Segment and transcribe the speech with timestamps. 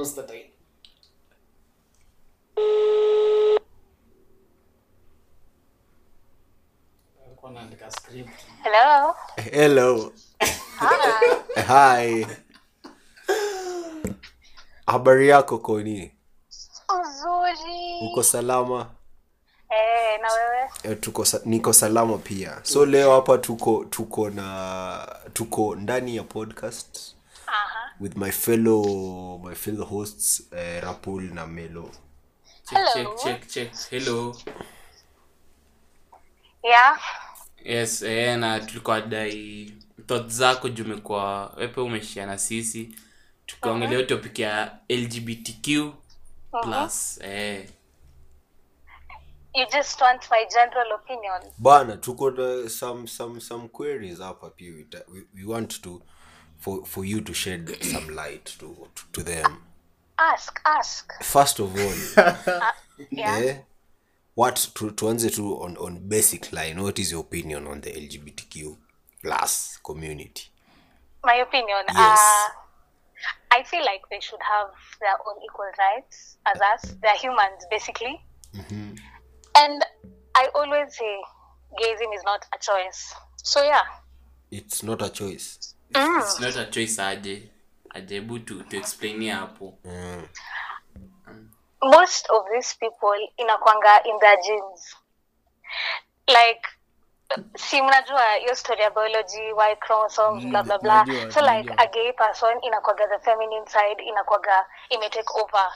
[0.00, 0.50] of the time
[8.62, 9.14] Hello.
[9.36, 10.12] hello
[10.78, 11.36] Hi.
[11.66, 12.26] hi
[14.86, 16.12] habari yako koni
[17.00, 18.00] Uzuri.
[18.10, 18.90] uko salama
[19.70, 20.70] Eh, na wewe?
[20.82, 26.22] e, tuko sa- niko salama pia so leo hapa tuko tuko na tuko ndani ya
[26.22, 27.14] podcast.
[28.00, 31.90] With my fellow my fellow hosts uh, rapul na melo.
[32.70, 33.16] Check Hello.
[33.24, 33.48] check check.
[33.48, 34.34] Check hello.
[36.64, 36.98] Yeah.
[37.64, 39.74] yes eh, na tulikuwa dai
[40.06, 42.94] thought zako jumekuwa wepe umeshia na sisi.
[43.46, 45.92] Tukaongelea uh topic ya lgbtq
[46.62, 47.68] plus eh,
[49.54, 51.42] You just want my general opinion.
[51.58, 54.72] bana tuko na some some some queries hapa pia.
[55.08, 56.02] We, we want to
[56.60, 59.62] for for you to shed some light to to, to them
[60.18, 61.12] Ask, ask.
[61.22, 62.32] first of all
[63.10, 63.38] Yeah.
[63.38, 63.56] eh,
[64.34, 68.76] what tu, tuanze tu on, on basic line what is your opinion on the lgbtq
[69.22, 70.44] plus community
[71.22, 71.84] My opinion.
[71.88, 72.18] Yes.
[72.18, 72.48] Uh,
[73.52, 76.96] I feel like they should have their own equal rights as us.
[77.02, 78.16] They're humans, basically.
[79.54, 79.84] And
[80.34, 81.18] I always say
[81.78, 83.14] gazing is not a choice.
[83.36, 83.82] So, yeah.
[84.50, 87.48] it's not a choice it's not a choice aje
[87.90, 89.74] ajebu to, to explain hapo.
[89.84, 90.28] Mm.
[91.82, 94.96] most of these people inakwanga in their genes.
[96.28, 96.66] Like
[97.56, 102.12] si mnajua hiyo story ya biology y chromosomes blah blah blah so like a gay
[102.12, 105.68] person inakwaga the feminine side inakwaga imetake over.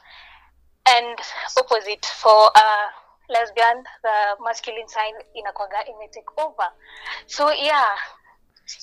[0.87, 1.19] And
[1.57, 2.91] opposite for a
[3.29, 6.73] lesbian the masculine side inakwaga imetake over.
[7.27, 7.97] So yeah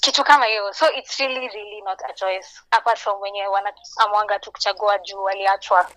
[0.01, 0.73] kitu kama hiyo.
[0.73, 2.47] So it's really really not a choice.
[2.71, 5.91] Apart from wenye wanaamwanga tu kuchagua juu waliachwa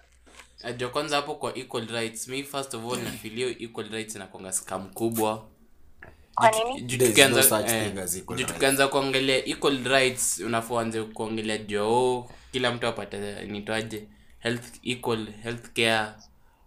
[0.77, 2.29] jo kwanza hapo kwa equal rights.
[2.29, 5.45] Mi first of all nafilio equal rights inakwanga skam kubwa.
[6.81, 7.41] Juu tukianza-
[7.77, 7.93] eh,
[8.47, 16.13] tukianza kuongelea equal rights unafaa kuongelea joo kila mtu apate nitwaje health equal health care.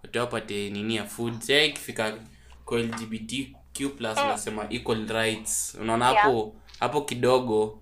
[0.04, 1.42] Watu apate nini ya food.
[1.42, 2.18] Sa ikifika
[2.66, 5.78] kwa lgbtq plus unasema equal rights.
[5.82, 7.80] Unaona hapo hapo kidogo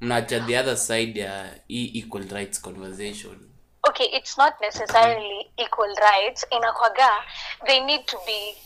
[0.00, 3.50] mnaacha the other side ya hii equal rights conversation.
[3.88, 6.46] Okay it's not necessarily equal rights.
[6.50, 7.10] Inakwaga
[7.66, 8.56] they need to be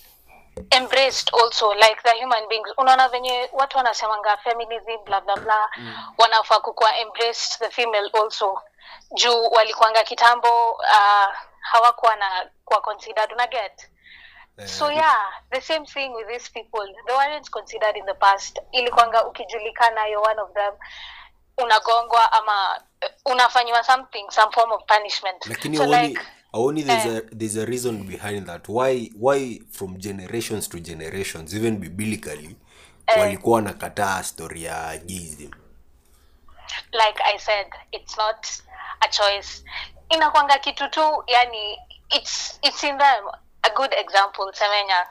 [0.77, 2.69] embraced also like the human beings.
[2.77, 5.71] Unaona venye watu wanasemanga feminism bla bla bla
[6.19, 8.63] wanafaa kukuwa embraced the female also.
[9.15, 13.33] Juu walikuanga kitambo uh, hawakuwa na kuwa considered.
[13.33, 13.91] Una get
[14.67, 15.17] so yeah
[15.53, 16.87] the same thing with these people.
[17.07, 18.59] They weren't considered in the past.
[18.73, 20.73] Ilikwanga ukijulikana you're one of them.
[21.59, 25.47] Unagongwa ama uh, unafanyiwa something some form of punishment.
[25.47, 26.21] Lakini so only, like
[26.53, 28.69] only there's a there's a reason behind that.
[28.69, 32.57] Why why from generations to generations even biblically
[33.19, 35.51] walikuwa wanakataa story ya gayism
[36.93, 38.47] like i said it's not
[39.01, 39.65] a choice.
[40.09, 41.79] Inakwanga kitu tu yani
[42.11, 43.25] it's it's in them
[43.63, 45.07] a good example semenya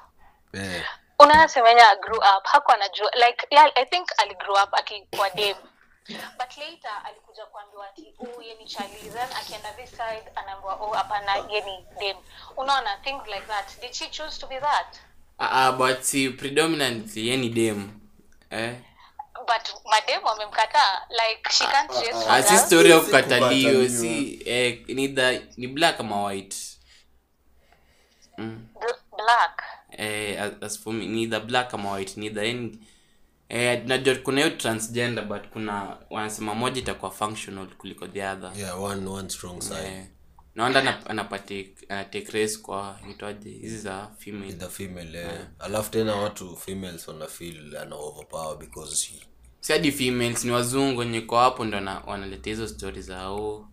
[0.54, 0.86] yeah.
[1.20, 5.58] unaona semenya grew up hakuwa anajua like yeah, i think ali grew up akikuwa dem
[6.10, 11.36] but later alikuja kuambiwa ati oh ye ni chali akienda this side anaambiwa oh hapana
[11.36, 12.18] ye ni dem
[12.58, 13.82] unaona things like that.
[13.82, 15.00] Did she choose to be that?
[15.40, 18.02] Uh, but si predominantly ye ni dem.
[18.52, 18.76] Eh?
[19.48, 23.10] but madem wamemkataa like she can't uh, uh, uh, si story of
[23.90, 26.56] si eh, ni, the, ni black ama white
[28.40, 28.66] mm.
[29.18, 29.64] Black.
[29.92, 32.70] Eh, as, as for me ni black ama white ni the
[33.50, 38.52] eh, najua kuna hiyo transgender but kuna wanasema moja itakuwa functional kuliko the other.
[38.58, 39.80] Yeah one one strong side.
[39.88, 40.06] eh,
[40.56, 44.54] naanda anap- anapate anatake race kwa itwaje hizi za female.
[44.54, 45.40] The female eh.
[45.60, 49.14] alafu tena watu females wana feel ana overpower because she,
[49.60, 53.68] si hadi females ni wazungu wenye kwa hapo ndo na- wanaleta hizo stori oh.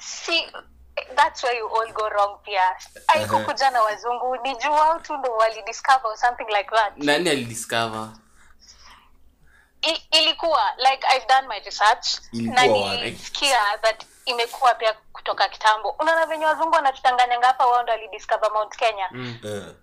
[0.00, 0.42] see
[1.16, 2.76] that's where you all go wrong pia.
[3.06, 6.92] Aikukuja na wazungu ni juu wao tu ndo walidiscover or something like that.
[6.96, 8.08] Nani alidiscover?
[9.82, 12.06] I, ilikuwa like i've done my research.
[12.32, 15.90] Na nilisikia that imekuwa pia kutoka kitambo.
[15.98, 19.10] Unaona venye wazungu wanatutanganyanga hapa wao ndo alidiscover mount kenya.
[19.44, 19.74] Eh.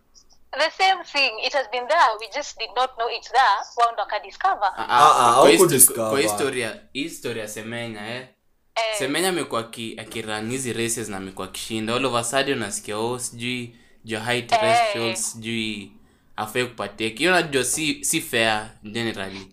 [0.58, 3.44] the same thing it has been there we just did not know it's there
[3.78, 4.74] wao ndo wakadiscover.
[4.78, 6.52] Uh, uh, uh, kwa historia sto- hawakudiscover.
[6.52, 8.28] kwa ya- hii story ya semenya eh
[8.76, 8.98] Eh.
[9.00, 9.62] semenya amekuwa
[9.98, 11.96] akiran hizi races na amekuwa akishinda.
[11.96, 13.76] All of a sudden unasikia oh sijui
[14.06, 15.92] juu high terrestrials sijui
[16.36, 19.52] afai kupateki hiyo najua si si fair generally.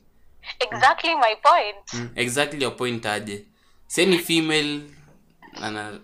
[0.59, 1.93] Exactly my point.
[1.93, 2.11] Mm.
[2.17, 3.45] exactly your point aje.
[3.87, 4.81] Se ni female
[5.63, 5.99] ana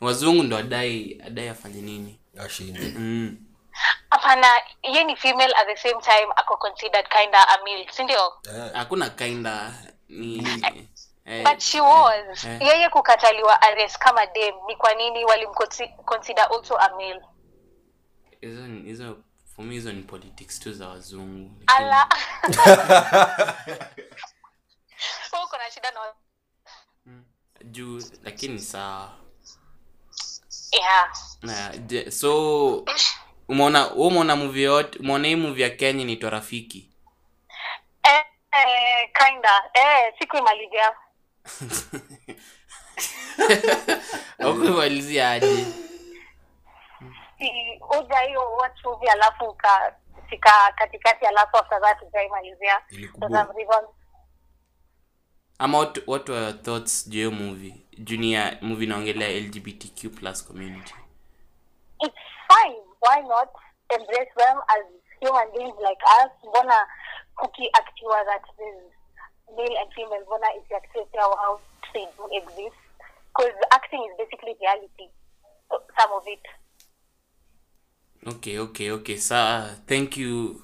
[0.00, 2.18] wazungu ndo adai adai afanye nini?
[2.38, 2.80] Ashinde.
[2.80, 3.36] Mm.
[4.10, 4.46] hapana
[4.82, 8.32] ye ni female at the same time ako considered kinda a male si ndio?
[8.74, 9.72] Hakuna kinda
[10.08, 10.46] ni
[11.30, 12.44] eh, but she was.
[12.44, 12.60] Eh.
[12.62, 14.54] yeye kukataliwa arrest kama dem.
[14.66, 17.20] Ni kwa nini walimconsider also a male?
[18.40, 19.18] Hizo hizo
[19.56, 21.50] for me hizo ni politics tu za wazungu.
[21.66, 22.08] Ala.
[25.32, 26.00] Wewe kuna shida na
[27.64, 29.12] juu lakini sawa
[30.72, 31.12] yeah.
[31.42, 32.84] Na je- so
[33.48, 36.90] umeona umeona movie yote umeona hii movie ya kenya inaitwa rafiki?
[38.02, 39.70] Eh, eh, kinda.
[39.74, 40.92] Eh, sikuimalizia
[44.38, 45.66] aukumalizia aje?
[48.00, 52.80] Uja hiyo movie alafu ukafika katikati alafu that ujaimalizia
[55.58, 57.74] ama what, what were your thoughts juu hiyo movie?
[57.98, 60.94] Junior movie inaongelea lgbtq plus community.
[62.00, 62.14] It's
[62.48, 63.48] fine why not?
[63.88, 64.84] Embrace them as
[65.20, 66.32] human beings like us.
[66.48, 66.88] Mbona
[67.36, 68.92] kukiactiwa that is
[69.56, 70.24] male and female
[71.36, 71.60] how
[71.94, 72.76] they do exist
[73.34, 75.10] because acting is basically reality
[75.98, 76.44] some of it.
[78.26, 80.62] Okay okay okay sa thank you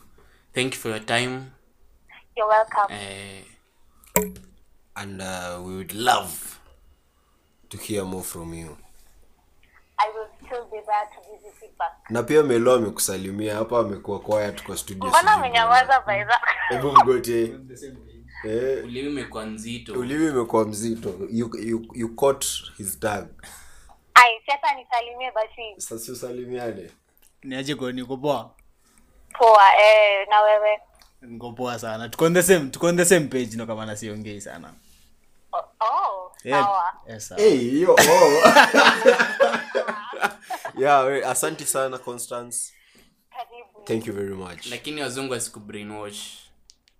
[0.52, 1.52] thank you for your time.
[2.36, 2.92] You're welcome.
[2.92, 3.40] Uh,
[4.96, 6.60] and uh, we would love
[7.70, 8.76] to hear more from you.
[9.98, 14.20] I will still be there to give you feedback na pia melo amekusalimia hapa amekuwa
[14.20, 17.54] kwaya tuko studio mbona amenyamaza baidha hebu mgote
[18.46, 19.92] eh, ulimi imekuwa nzito.
[19.92, 21.08] ulimi imekuwa mzito.
[21.30, 22.46] You, you, you caught
[22.78, 23.26] his tag
[24.16, 25.80] ai si nisalimie basi.
[25.80, 26.90] Sasa usalimiane.
[27.44, 28.50] Niaje ko niko poa?
[29.38, 30.78] Poa eh, na wewe?
[31.22, 32.08] Niko poa sana.
[32.08, 34.74] Tuko on the same tuko on the same page no kama nasiongei sana.
[35.52, 36.64] Oh, oh Yeah.
[36.64, 36.84] sawa.
[37.08, 37.40] Yes, sawa.
[37.40, 38.42] hey, yo, oh.
[40.80, 42.72] yeah, we, asante sana constance.
[43.30, 43.84] Karibu.
[43.86, 44.66] Thank you very much.
[44.70, 46.45] Lakini wazungu asiku brainwash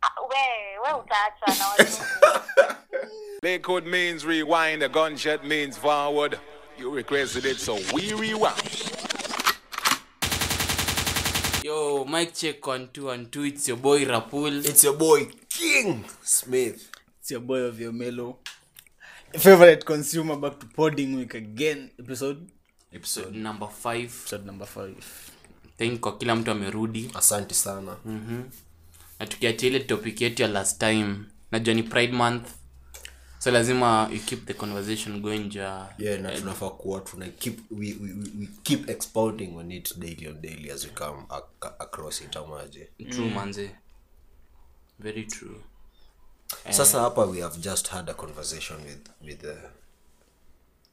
[0.31, 0.43] we
[0.83, 2.03] we na watu.
[3.43, 6.39] Lakewood means rewind, a gunshot means forward.
[6.79, 8.93] You requested it, so we rewind.
[11.63, 13.45] yo mic check on two and two.
[13.45, 14.65] It's your boy rapul.
[14.65, 16.91] It's your boy king smith.
[17.21, 18.39] It's your boy of your mellow
[19.39, 21.91] favorite consumer back to podding week again.
[21.99, 22.49] Episode?
[22.93, 24.05] Episode number five.
[24.05, 25.31] Episode number five.
[25.79, 27.11] Thank kwa kila mtu amerudi.
[27.15, 27.97] Asante sana
[29.19, 31.17] na tukiachia ile topic yetu ya last time
[31.51, 32.49] najua ni pride month.
[33.39, 35.95] So lazima you keep the conversation going ja.
[35.99, 40.41] Yeah na tunafaa kuwa tuna keep we, we, we, keep expounding on it daily on
[40.43, 43.71] daily as we come ac- across it amaje true manze.
[44.99, 45.61] Very true.
[46.71, 49.71] Sasa hapa we have just had a conversation with with uh,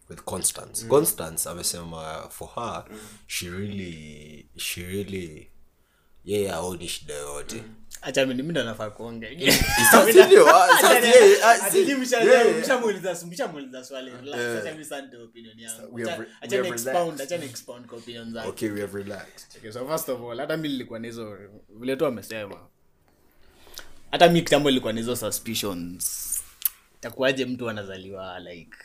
[0.09, 0.85] with constance.
[0.87, 2.85] Constance amesema for her
[3.27, 5.47] she really she really
[6.25, 7.55] yeye aoni shida yoyote.
[7.55, 7.63] Acha
[8.33, 9.29] ndo nafaa kuongea.
[9.91, 12.61] Sasa ndio, ah, sasa yeye, ah, si- Ati msha- yeye.
[12.61, 14.11] mshamuuliza mshamuuliza swali.
[14.11, 14.39] Relax.
[14.59, 15.95] Sasa mimi sasa ndio opinion yangu.
[15.95, 17.21] we have Acha- re- acha we ni have expound relaxed.
[17.33, 18.49] acha ni expound kwa opinion zangu.
[18.49, 19.57] Okay we have relaxed.
[19.57, 21.37] Okay, so first of all hata mi lilikuwa na hizo
[21.69, 22.57] vile tu amesema
[24.11, 26.29] hata mi kitambo ilikuwa na suspicions.
[26.99, 28.77] Takuaje mtu anazaliwa like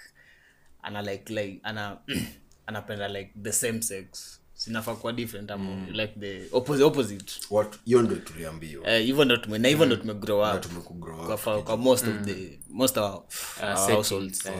[0.82, 1.98] ana like like ana
[2.66, 7.32] anapenda like the same sex sinafaa kuwa different ama like the opposite, opposite.
[7.50, 8.90] what hiyo ndio tuliambiwa.
[8.90, 10.60] Eh, hivyo ndo tume na hivyo ndo tumegrow up.
[10.60, 13.22] Tumegrow up fa- kwa most of the most of our,
[13.62, 14.46] our households.
[14.46, 14.52] Eh.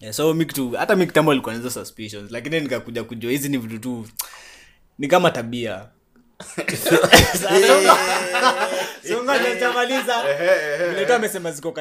[0.00, 2.30] yeah, so mi kitu hata mi kitambo alikuwa suspicions.
[2.30, 4.08] Lakini nikakuja kujua hizi ni vitu tu
[4.98, 5.88] ni kama tabia.
[11.06, 11.72] Tu amesema ziko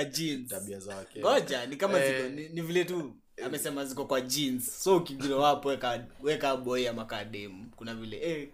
[1.20, 4.84] ngoja ni kama ziko ni, ni vile tu amesema ziko kwa jeans.
[4.84, 7.66] So ukigilo wapo weka weka boy ama kademu.
[7.76, 8.48] Kuna vile eh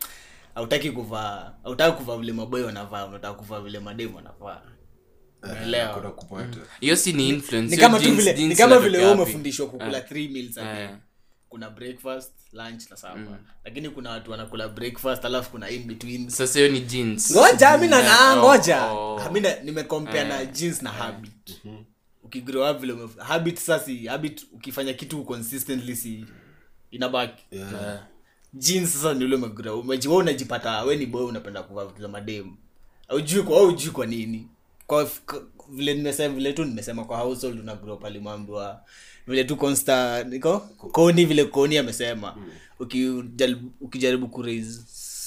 [0.56, 4.62] hautaki kuvaa hautaki kuvaa vile maboy wanavaa unataka kuvaa vile mademu wanavaa.
[5.44, 5.94] Unaelewa
[6.80, 10.32] hiyo si ni influence ni kama tu vile ni kama vile wewe umefundishwa kukula 3
[10.32, 10.84] meals a day.
[10.84, 10.90] Eh.
[11.50, 13.40] kuna breakfast lunch na supper.
[13.66, 16.30] Lakini kuna watu wanakula breakfast alafu kuna in between.
[16.30, 17.32] Sasa hiyo ni jeans.
[17.36, 21.62] Ngoja mimi na na- Oh, ngoja mimi nimecompare na- jeans na habit
[22.28, 26.26] ukigrow up vile umef- habit sasi habit ukifanya kitu consistently si
[26.92, 27.44] inabaki.
[27.52, 28.04] Yeah.
[28.54, 32.08] jeans sasa ni ule umegrow umeji wewe unajipata we ni boy unapenda kuvaa vitu za
[32.08, 32.58] mademu.
[33.08, 34.48] Aujui kwa aujui kwa nini.
[34.88, 38.76] Kwa f- k- vile nimesema vile tu nimesema kwa household una grow pale mambo
[39.28, 40.60] vile tu consta niko?
[40.78, 42.38] Koni vile koni amesema.
[42.80, 44.82] Ukijaribu ukijaribu ku raise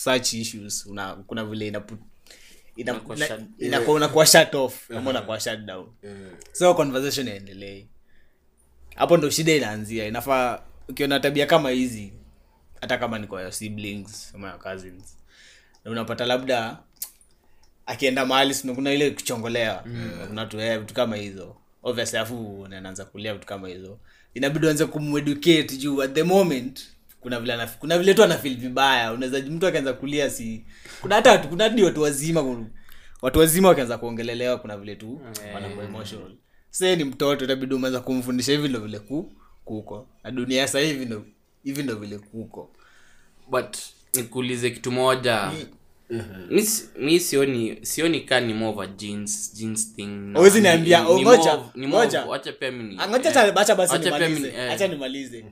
[0.05, 2.05] such issues una kuna vile inapu ina- Unakuwa
[2.57, 2.70] na- shut-
[3.59, 4.91] inakuwa unakuwa shut off.
[4.91, 5.87] Ama unakuwa shut down.
[6.53, 7.87] So conversation iendelee
[8.95, 10.07] hapo ndo shida inaanzia.
[10.07, 12.13] Inafaa ukiona tabia kama hizi
[12.81, 15.17] hata kama ni kwa your siblings ama your cousins
[15.85, 16.79] na unapata labda
[17.87, 19.85] akienda mahali kuna ile kuchongolewa.
[20.27, 21.57] Kuna watu eh, vitu kama hizo.
[21.83, 23.99] Obviously afu naanza kulia vitu kama hizo.
[24.35, 26.81] Inabidi uanze kumeducate juu at the moment
[27.21, 29.13] kuna vile anaf- kuna vile tu anafil vibaya.
[29.13, 30.65] Unaweza mtu akaanza kulia si
[31.01, 32.67] kuna hata watu- kuna hadi watu wazima ku-
[33.23, 35.21] watu wazima wakianza kuongelelewa kuna vile tu
[35.55, 36.33] wanakuwa emotional
[36.71, 39.33] se ni mtoto itabidi umeanza kumfundisha hivi ndo vile ku
[39.65, 41.25] kuko na dunia sa hivi ndo
[41.65, 42.71] hivi ndo vile kuko
[43.51, 43.77] but
[44.15, 45.53] nikuulize kitu moja
[46.51, 51.21] mi si- mi sioni sioni ka ni mova jeans jeans thing na- niambia, ni oh,
[51.21, 52.25] ngoja, ngoja.
[52.27, 54.49] wacha pia mimi ngoja Angoja eh, acha acha basi nimalize.
[54.49, 55.45] eh, Acha nimalize.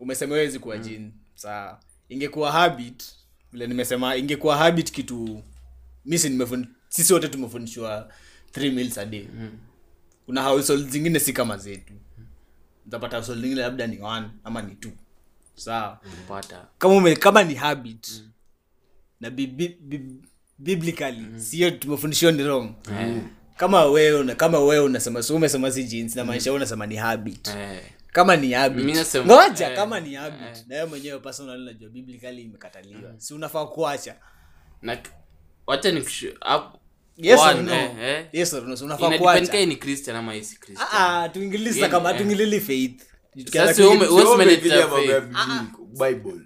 [0.00, 1.12] Umesema wezi kuwa jini.
[1.34, 1.80] Sawa.
[2.08, 3.04] Ingekuwa habit,
[3.52, 5.42] vile nimesema ingekuwa habit kitu
[6.04, 8.08] misi si nimefund sisi wote tumefundishwa
[8.52, 9.26] 3 meals a day.
[10.26, 11.92] Kuna household zingine si kama zetu.
[12.86, 14.90] Utapata household zingine labda ni one ama ni two.
[15.54, 16.00] Sawa.
[16.78, 18.22] Kama ume, kama ni habit
[19.20, 20.00] na bi, bi, bi,
[20.58, 22.74] biblically sio tumefundishiwa ni wrong.
[23.56, 27.82] Kama wewe kama wewe unasema si umesema si jeans na maisha unasema ni habit eh,
[28.12, 28.52] kama ni
[29.24, 30.66] ngoja eh, kama ni habit.
[30.68, 33.14] na wewe mwenyewe personal najua biblically imekataliwa.
[33.18, 34.14] Si unafaa kuacha.
[35.66, 36.02] Wacha ni
[37.16, 37.74] yes or no?
[37.74, 38.26] eh, eh.
[38.32, 38.76] yes or no?
[38.76, 39.66] Si unafaa kuacha.
[39.66, 40.88] ni christian ama isi christian?
[40.92, 41.28] Ah ah
[41.88, 42.16] kama eh.
[42.16, 43.02] tuingilili faith.
[43.52, 43.74] Sasa.
[46.08, 46.40] Bible.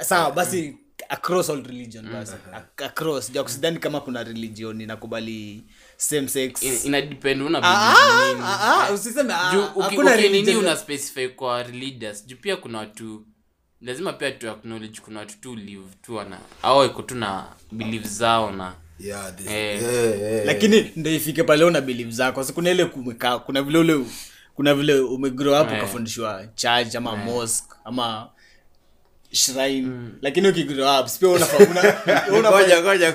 [0.00, 0.76] sawa basi
[1.08, 2.32] across all religion basi.
[2.52, 3.32] Ac- across.
[3.32, 5.64] Jakusidhani kama kuna religion inakubali
[6.00, 6.62] same sex.
[6.62, 7.94] In- inadepend una Ah,
[8.42, 12.26] ah, ah, usiseme Juu ukinini una specify kwa religious?
[12.26, 13.26] Juu pia kuna watu
[13.80, 18.04] lazima pia tu acknowledge kuna watu tu live tu wana au iko tu na belief
[18.06, 19.82] zao na Yeah, this- Eh.
[19.82, 20.46] yeah, yeah.
[20.46, 22.44] lakini ndo ifike pale una belief zako.
[22.44, 24.04] Si kuna ile kumekaa kuna vile ule
[24.54, 25.78] kuna vile umegrow up Eh.
[25.78, 28.30] ukafundishwa church ama mosque ama
[29.32, 30.08] shrine.
[30.22, 33.12] Lakini ukigrow up sipia unafaa una- una- Ngoja,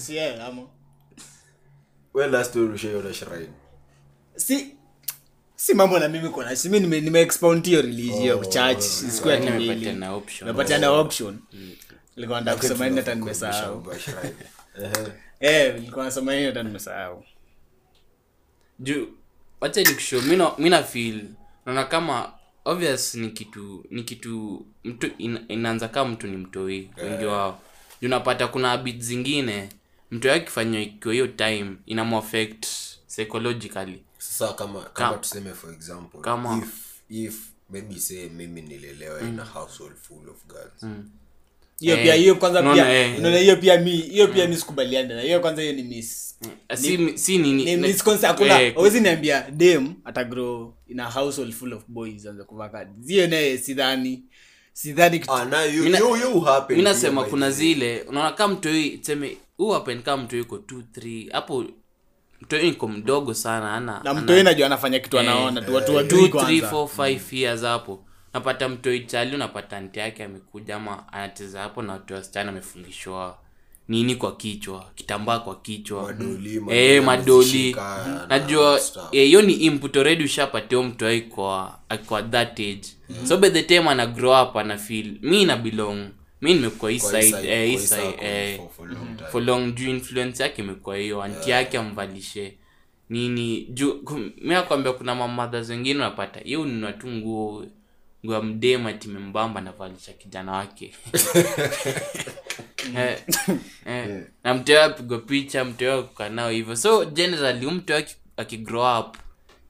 [0.00, 0.62] si yeah, ama
[2.14, 3.48] When last time ulishaona shrine?
[4.36, 4.74] si
[5.56, 9.58] si mambo na mimi kona si mimi nime, expound hiyo religion church siku ya kimili
[9.64, 10.46] nimepatiana option.
[10.48, 11.38] nimepatiana option.
[12.16, 13.86] Nilikuwa nataka kusema nini hata nimesahau.
[15.40, 17.24] Eh nilikuwa nasema nini hata nimesahau.
[18.78, 19.08] Juu
[19.60, 21.24] wacha nikushow mi na- na feel
[21.66, 22.32] naona kama
[22.64, 27.60] obvious ni kitu ni kitu mtu in, inaanza kama mtu ni mtoi wengi wao.
[28.00, 29.68] Juu unapata kuna habit zingine
[30.10, 32.66] mtu akifanywa ikiwa hiyo time inamuaffect
[33.08, 34.02] psychologically.
[34.18, 36.68] Sasa kama kama tuseme for example kama- if
[37.10, 37.34] if
[37.70, 40.94] maybe say mimi nilelewa in a household full of girls.
[41.80, 43.18] Hiyo Eh, pia hiyo kwanza unaona, pia eh.
[43.18, 46.28] unaona hiyo pia mi hiyo pia mi sikubaliana na hiyo kwanza hiyo ni miss
[46.68, 51.10] Ah, si, si nini ni miss kwanza hakuna eh, hawezi niambia dem atagrow in a
[51.10, 54.22] household full of boys anza kuvaa kadi hiyo naye sidhani.
[54.72, 58.54] Sidhani kitu ah na you Mina- you you happen mimi nasema kuna zile unaona kama
[58.54, 61.64] mtoi tuseme huu kama mtoi iko 2 3 hapo
[62.40, 66.70] mtoi iko mdogo sana ana na mtoi najua anafanya kitu anaona tu watu wajui kwanza.
[66.70, 68.04] 5 years hapo.
[68.34, 73.38] Napata mtoi chali unapata nti yake amekuja ama anacheza hapo na watu wasichana amefungishwa
[73.88, 76.02] nini kwa kichwa kitambaa kwa kichwa.
[76.02, 82.22] Madoli, madoli eh madoli na najua hiyo eh, ni input already ushapatia mtu aikwa kwa
[82.22, 82.82] that age.
[83.24, 86.08] So by the time ana grow up ana feel mi na belong
[86.40, 86.90] mi nimekuwa
[89.32, 92.54] for- long juu influence yake imekuwa hiyo anti yake amvalishe.
[93.08, 94.02] Nini juu
[94.40, 97.66] mi akwambia kuna mamadha wengine unapata hiyo ununa tu nguo
[98.24, 100.94] nguo ya mdema timembamba navalisha kijana wake.
[102.96, 103.18] Eh,
[103.86, 104.24] eh.
[104.44, 106.76] na mteo apigwa picha mteo kukaa nao hivyo.
[106.76, 109.16] So generally aki- akigrow up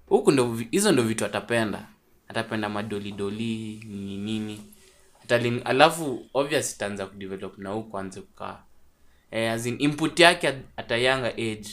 [0.07, 1.87] huku ndo hizo ndo vitu atapenda.
[2.29, 4.61] Atapenda madolidoli nini nini
[5.29, 8.63] Atalin, alafu obvious itaanza kudevelop na huku anze kukaa.
[9.31, 11.69] Eh, as in input yake at- a younger age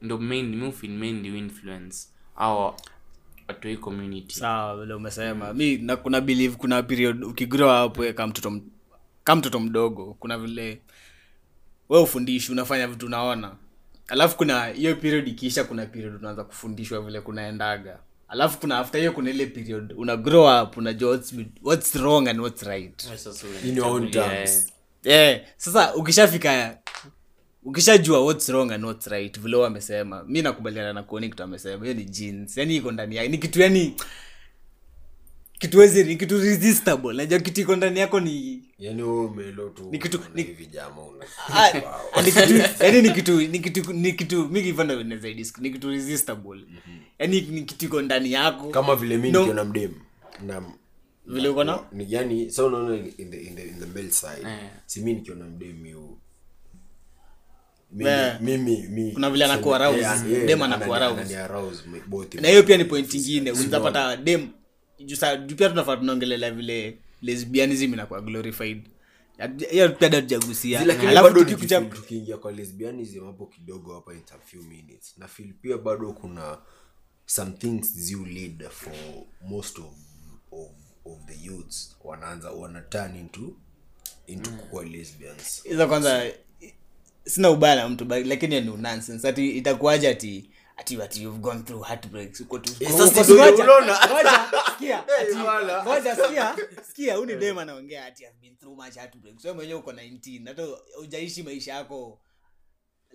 [0.00, 2.74] ndo main mi feel main ndio influence au
[3.48, 4.34] watu community.
[4.34, 5.54] Sawa vile umesema.
[5.54, 8.60] Mi na kuna believe kuna period ukigrow up kama mtoto
[9.24, 10.80] kama mtoto mdogo kuna vile
[11.88, 13.56] we ufundishi unafanya vitu unaona.
[14.08, 17.98] Alafu kuna hiyo period ikiisha kuna period unaanza kufundishwa vile kunaendaga
[18.34, 22.40] alafu kuna after hiyo kuna ile period una grow up unajua what's, what's wrong and
[22.40, 23.02] what's right.
[23.02, 24.66] Sasa In your own terms.
[25.04, 25.40] yeah.
[25.56, 26.78] sasa ukishafika
[27.62, 31.82] ukishajua what's wrong and what's right vile amesema mi nakubaliana na kuoni kitu amesema.
[31.84, 33.94] Hiyo ni jeans yani iko ndani yake ni kitu yani
[35.58, 39.98] kitu wezi ni kitu resistible najua kitu iko ndani yako ni yani umelo tu Ni
[39.98, 40.20] kitu-
[42.80, 45.28] yani ni kitu ni kitu ni kitu mi hivyo ndo naweza
[45.60, 46.60] ni kitu resistable
[47.18, 49.38] yani ni kitu iko ndani yako kama vile mi No.
[49.40, 49.92] nikiona mdem
[50.46, 50.62] na
[51.26, 51.78] Vile uko na?
[51.92, 54.60] ni yani sa unaona in the, in the, in the male side yeah.
[54.86, 55.76] si mimi nikiona mdem
[57.92, 58.40] mimi, Eh.
[58.40, 59.88] mimi, Kuna vile anakuwa.
[59.88, 60.98] Yeah, yeah, Dem anakuwa
[62.40, 64.48] na hiyo pia ni point ingine unapata dem
[65.46, 68.82] juu pia tunafaa tunaongelelea vile lesbianism inakuwa glorified.
[69.70, 71.44] Hiyo pia hatujagusia lakini bado
[71.90, 75.14] tukiingia kwa lesbianism hapo kidogo hapa in a few minutes.
[75.18, 76.58] Na feel pia bado kuna
[77.26, 78.92] some things you lead for
[79.48, 79.94] most of,
[80.50, 80.70] of,
[81.04, 83.56] of the youths wanaanza wana turn into
[84.26, 85.62] into kuwa lesbians.
[85.64, 86.32] Hizo kwanza
[87.24, 89.28] sina ubaya na mtu lakini ni nonsense.
[89.28, 92.40] Ati itakuwaje ati ati ati you've gone through heartbreaks.
[92.40, 93.14] Uko tu Eh, ngoja,
[94.66, 95.36] sikia, Eh,
[95.84, 96.56] ngoja, sikia
[96.88, 99.44] sikia dem anaongea ati I've been through much heartbreaks.
[99.44, 100.62] Wewe mwenyewe uko 19 hata
[100.96, 102.18] hujaishi maisha yako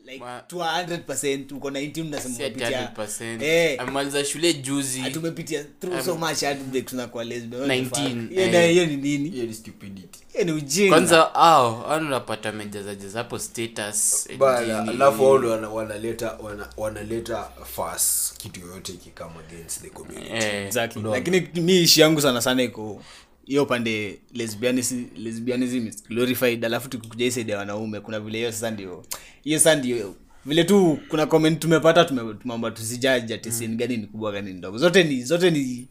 [0.06, 2.92] like Ma- to 100% uko 19 unasema Si ati umepitia.
[2.96, 3.44] 100%.
[3.44, 3.80] eh.
[3.82, 5.02] Amaliza shule juzi.
[5.12, 8.30] Tumepitia through through so much heartbreaks unakuwa lesbian What the 19.
[8.30, 8.72] Hiyo eh.
[8.72, 9.30] hiyo ni nini?
[9.30, 10.20] Hiyo ni stupidity.
[10.34, 10.90] Hiyo ni ujinga.
[10.90, 18.38] Kwanza ao au unapata mejazajaza hapo status bala alafu wao wana- wanaleta wana- wanaleta fast
[18.38, 20.34] kitu yoyote ikikama against the community.
[20.34, 21.02] Eh, exactly.
[21.02, 23.02] No, lakini mi ishi yangu sana sana iko
[23.50, 29.06] hiyo pande lesbianism, is glorified alafu tukikuja ya wanaume kuna vile hiyo sasa ndio
[29.44, 30.16] hiyo sasa ndio
[30.46, 34.78] vile tu kuna comment tumepata tumeamba tusijaji ati sin gani ni kubwa gani ndogo.
[34.78, 35.88] Zote ni zote ni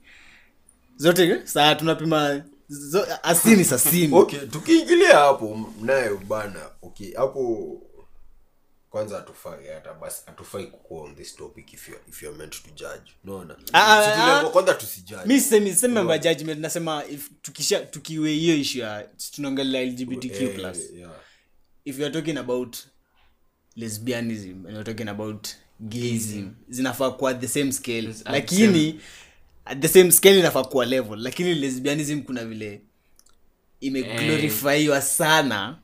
[0.96, 2.44] zote saa tunapima
[3.22, 4.14] asini sasini.
[4.14, 7.72] Okay tukiingilia hapo nayo bana okay hapo
[8.90, 12.70] kwanza hatufai hata basi hatufai kukuwa on this topic if you're, if you're meant to
[12.70, 13.12] judge.
[13.24, 13.56] Unaona?
[13.72, 14.44] Ah, ah, ah.
[14.50, 15.22] kwanza tusijudge.
[15.26, 20.40] Mimi sisemi sisemi mambo ya judgment nasema if tukisha tukiwe hiyo issue ya tunaongelea lgbtq
[20.40, 20.78] Eh, plus.
[20.96, 21.12] yeah.
[21.84, 22.76] if you're talking about
[23.76, 25.48] lesbianism and you're talking about
[25.80, 28.08] gayism zinafaa kuwa the same scale.
[28.08, 29.00] At lakini
[29.64, 31.18] at the same scale inafaa kuwa level.
[31.18, 32.80] Lakini lesbianism kuna vile
[33.80, 35.78] imeglorifyiwa sana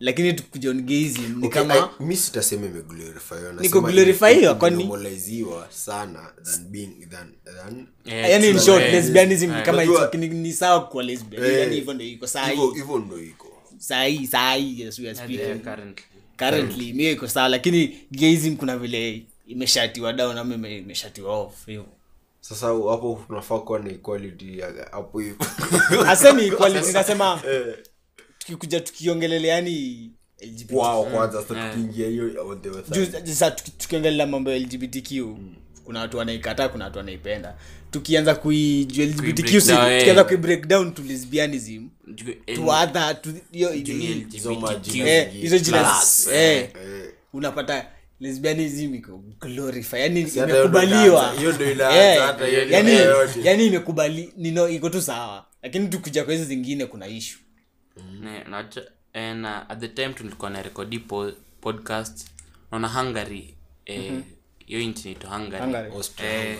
[0.00, 0.70] lakini tukuja
[1.18, 4.84] ni Okay, kama I- mi sitasema imeglorifyiwa Niko glorifyiwa, kwani-
[5.70, 10.16] sana than being than, than eh, yani in short eh, lesbianism ni eh, kama it's-
[10.18, 11.58] ni, ni sawa kwa lesbian yeah.
[11.60, 12.56] yani hivyo ndio iko hii
[12.98, 13.46] ndo iko.
[13.78, 14.26] Saa hii
[14.80, 15.40] yes we are speaking.
[15.40, 16.04] yeah, currently.
[16.36, 21.86] currently mio iko sawa lakini gayism kuna vile imeshatiwa down ama ime- imeshatiwa off hivyo
[22.40, 25.36] sasa hapo tunafaa kuwa na equality hapo hivyo
[26.06, 27.40] asemi equality nasema
[28.48, 30.10] tukikuja tukiongelelea yani
[30.42, 34.58] LGBT wao kwanza sasa tukiingia hiyo on the other juu sasa tuki- tukiongelea mambo ya
[34.58, 35.12] lgbtq
[35.84, 37.56] kuna watu wanaikataa kuna watu wanaipenda.
[37.90, 39.22] Tukianza kuijua lgbtq
[39.92, 39.98] eh.
[39.98, 41.88] tukianza kuibreak down to lesbianism
[42.46, 44.04] eh, to other to hiyo ju- ni
[44.98, 45.06] hiyo-
[45.40, 46.70] Hizo eh, jina Class, eh, eh.
[47.32, 47.86] unapata
[48.20, 51.34] lesbianism iko glorify yani imekubaliwa.
[51.98, 52.16] Eh,
[53.44, 57.38] yani imekubali nino iko tu sawa lakini tukuja kwa hizi zingine kuna issue
[58.20, 62.30] Ne- na- na at the time tulikuwa na rekodi po, podcast
[62.70, 64.22] naona hungary eh,
[64.66, 65.90] hiyo nchi naitwa hungary, Hungary.
[66.24, 66.58] Eh,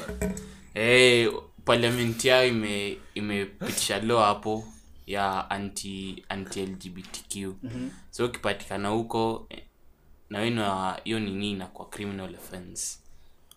[0.74, 1.32] eh,
[1.64, 4.68] parliament yao ime imepitisha law hapo
[5.06, 7.54] ya anti anti lgbtq
[8.10, 9.48] so ukipatikana huko
[10.30, 10.64] na wenu
[11.04, 12.98] hiyo nini inakuwa criminal offense?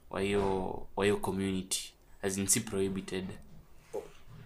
[0.10, 3.26] Wa hiyo wa hiyo community as in si prohibited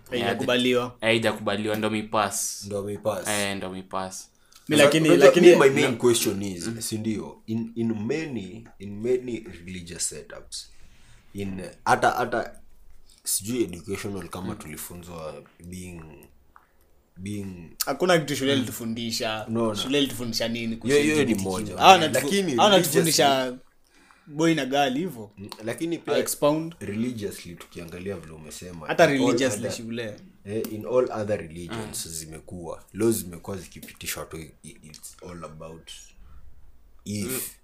[0.09, 3.27] haijakubaliwa haijakubaliwa ndo mipas ndo ameipass.
[3.27, 4.29] eh, ndo mipas
[4.69, 9.39] mi lakini Unajua, lakini me, my main question is sindio in, in many in many
[9.65, 10.71] religious setups
[11.33, 12.51] in hata hata
[13.23, 16.01] sijui educational kama tulifunzwa being
[17.17, 19.75] being hakuna kitu shule litufundisha No, no.
[19.75, 21.75] shule litufundisha nini Hiyo- hiyo ni moja.
[22.13, 23.57] Lakini hawa wanatufundisha
[24.27, 25.31] boy na gali hivo.
[25.63, 26.75] Lakini pia expound.
[26.79, 32.83] religiously tukiangalia vile umesema hata shule eh, in all other religions zimekuwa.
[32.93, 35.91] Law zimekuwa zikipitishwa tu it's all about
[37.05, 37.55] if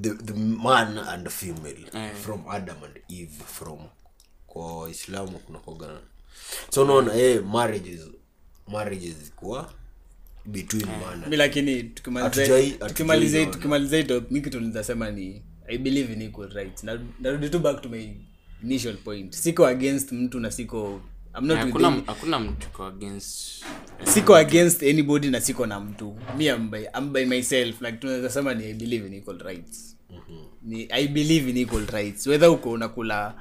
[0.00, 3.78] the, the man and female from adam and eve from
[4.46, 6.00] kwa waislamu kunakoga
[6.70, 8.00] so unaona eh, marriages
[8.68, 9.72] marriages zikuwa
[10.46, 16.84] between man mi lakini tukimaliza tukimaliza mi kitu nizasema ni i believe in equal rights.
[16.84, 18.14] Narudi tu back to my
[18.62, 19.32] initial point.
[19.34, 21.00] Siko against mtu na siko
[21.34, 23.64] I'm not hakuna any- hakuna mtu ko against
[24.04, 26.16] siko against anybody na siko na mtu.
[26.36, 26.52] Mi
[27.12, 27.80] by, myself.
[27.80, 29.96] Like tunaweza sema ni i believe in equal rights.
[30.62, 32.26] Ni i believe in equal rights.
[32.26, 33.34] Whether uko unakula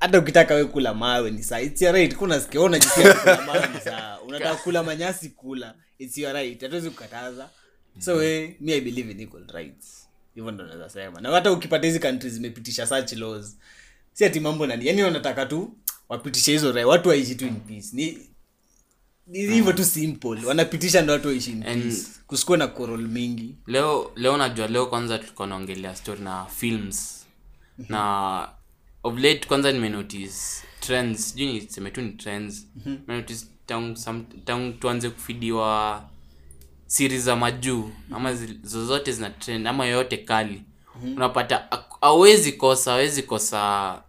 [0.00, 2.16] hata ukitaka we kula mawe ni saa it's your right.
[2.16, 5.74] Kuna sikiona unajisikia kula mawe ni saa unataka kula manyasi kula.
[5.98, 6.62] It's your right.
[6.62, 7.48] Hatuwezi kukataza.
[7.98, 9.97] So we mi i believe in equal rights
[10.34, 11.20] hivyo ndo naweza sema.
[11.20, 13.56] Na hata ukipata hizi countries zimepitisha such laws.
[14.12, 14.86] Si ati mambo nani.
[14.86, 15.72] Yani wanataka tu
[16.08, 17.88] wapitishe hizo right watu waishi tu in peace.
[17.92, 18.18] Ni
[19.26, 20.44] ni hivyo tu simple.
[20.46, 22.56] Wanapitisha ndo watu waishi in peace.
[22.56, 23.54] Na korol mingi.
[23.66, 27.26] leo leo najua leo kwanza tulikuwa naongelea story na films.
[27.88, 28.48] Na
[29.02, 30.34] of late kwanza nimenotice
[30.80, 31.30] trends.
[31.30, 32.66] Sijui niseme tu ni trends.
[32.84, 33.98] Nimenotice tangu
[34.44, 36.02] tangu tuanze kufidiwa
[36.88, 40.62] siri za majuu ama zozote zina trend ama yoyote kali
[41.16, 44.02] unapata awezi hawezi kosa awezi kosa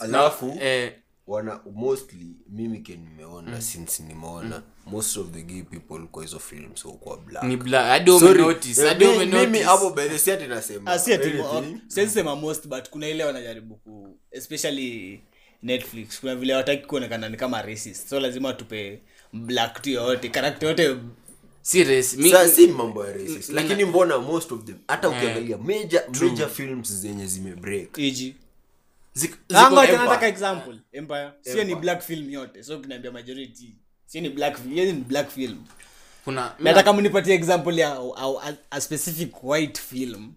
[0.00, 0.92] alafu eh,
[1.26, 4.62] wana mostly mimi ke nimeona since nimeona.
[4.86, 7.44] Most of the gay people kwa hizo film so kwa black.
[7.44, 7.86] Ni black.
[7.86, 9.46] Hadi umenotice hadi umenotice.
[9.46, 10.90] mimi hapo by the siati nasema.
[10.90, 12.08] Ah, si ati anything.
[12.08, 15.20] sema most but kuna ile wanajaribu ku especially
[15.62, 16.20] netflix.
[16.20, 18.08] Kuna vile wataki kuonekana ni kama racist.
[18.08, 20.96] So lazima tupe black tu yoyote karakta yote
[21.62, 27.26] si mambo ya racist lakini mbona most of them hata ukiangalia major major films zenye
[27.26, 27.98] zimebreak
[29.98, 31.30] nataka example empire.
[31.40, 33.74] Sio ni black film yote so kinaambia majority.
[34.06, 35.56] Sio ni black film ni black film.
[36.24, 40.32] Kuna nataka mnipatie example ya a, a specific white film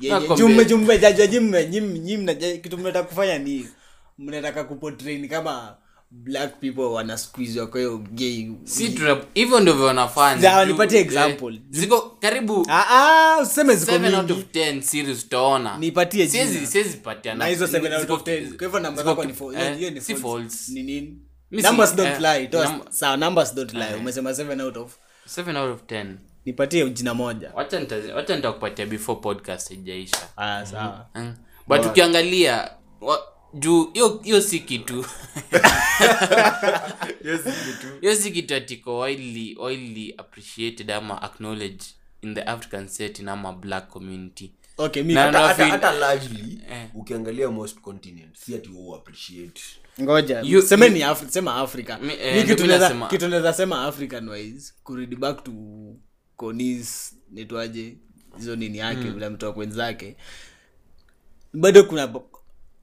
[0.00, 1.26] Nakwambia- jumbe jumbe jajua
[1.62, 3.68] nyim nyim na kitu mnataka kufanya ni
[4.18, 5.76] mnataka kupotrain kama
[6.22, 8.50] black people wana squeeze kwa hiyo gay.
[8.64, 8.98] Si
[9.34, 10.64] hivyo ndivyo wanafanya.
[10.64, 11.60] Nipatie eh, example.
[11.70, 15.78] ziko karibu ah ah useme ziko 7 out of 10 series utaona.
[15.78, 19.34] Nipatie Siwezi- siwezi patia na hizo 7 out of 10 kwa hivyo namba zako ni
[19.60, 20.72] eh, hiyo ni false.
[20.72, 21.18] ni nini?
[21.50, 22.46] Numbers don't eh, lie.
[22.46, 23.94] To sawa numbers don't lie.
[24.00, 24.96] Umesema 7 out of
[25.38, 26.06] 7 out of 10
[26.44, 27.50] nipatie jina moja.
[27.54, 30.16] Wacha nita- nitakupatia before podcast haijaisha.
[30.36, 31.06] Ah sawa.
[31.14, 31.34] Mm.
[31.68, 32.70] but ukiangalia
[33.54, 33.90] juu
[34.22, 35.06] hiyo si kitu.
[38.00, 38.54] Hiyo si kitu.
[38.54, 38.98] Atiko
[40.18, 41.84] appreciated ama acknowledge
[42.22, 44.52] in the african setting ama black community.
[44.78, 46.86] Okay mi hata, hata, hata largely Eh.
[46.94, 49.60] ukiangalia most continent si ati wao appreciate.
[50.02, 51.96] Ngoja You- seme you- ni Afri- sema africa.
[52.02, 52.66] Mi- eh, kitu
[53.28, 55.52] naweza- sema african wise kurudi back to
[56.36, 57.96] conis nitwaje
[58.36, 60.16] hizo nini yake vile mtoa kwenzake.
[61.52, 62.06] Bado kuna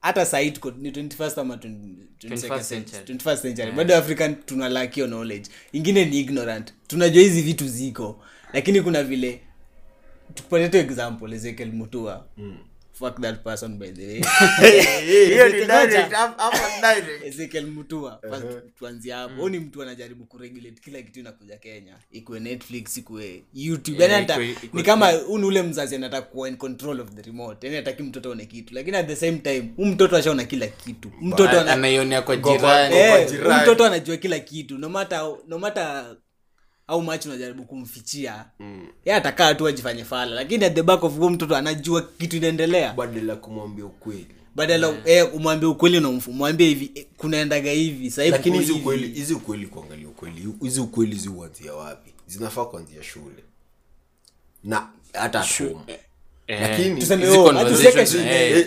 [0.02, 3.02] hata sahii tuko ni 21st ama 21st century.
[3.18, 3.72] 21st century.
[3.72, 5.50] Bado african tuna lack hiyo knowledge.
[5.72, 6.72] Ingine ni ignorant.
[6.86, 8.22] Tunajua hizi vitu ziko.
[8.52, 9.40] Lakini kuna vile
[10.34, 12.26] tupate tu example ezekiel mutua
[13.02, 14.20] fuck that person by the way.
[17.24, 18.20] Ezekiel mutua.
[18.78, 19.34] Tuanzia hapo.
[19.34, 21.96] Huu ni mtu anajaribu kuregulate kila kitu inakuja kenya.
[22.12, 23.98] Ikuwe netflix ikuwe youtube.
[24.04, 27.08] Yeah, yani ikuwe- ikuwe- ni kama huu ni ule mzazi anataka kuwa in control of
[27.10, 27.66] the remote.
[27.66, 28.74] Yani ataki mtoto aone kitu.
[28.74, 31.10] Lakini at the same time huu mtoto ashaona kila kitu.
[31.20, 32.96] Mtoto anaionea kwa jirani.
[32.96, 33.62] eh, jirani.
[33.62, 34.78] mtoto anajua kila kitu.
[34.78, 36.16] Nomata matter no matter
[36.92, 38.44] au machi unajaribu kumfichia.
[38.60, 38.86] Mm.
[39.04, 40.34] ya atakaa tu ajifanye fala.
[40.34, 42.92] Lakini at the back of huo mtoto anajua kitu inaendelea.
[42.92, 44.26] Badala kumwambia ukweli.
[44.54, 46.30] Badala eh, umwambie ukweli na umfu-
[46.68, 51.74] hivi eh, kunaendaga hivi lakini hizi ukweli hizi ukweli kuangalia ukweli hizi ukweli zi huanzia
[51.74, 52.10] wapi?
[52.26, 53.44] Zinafaa kuanzia shule.
[54.64, 55.88] Na hata at
[56.48, 56.58] Eh,
[57.38, 58.66] oh, eh,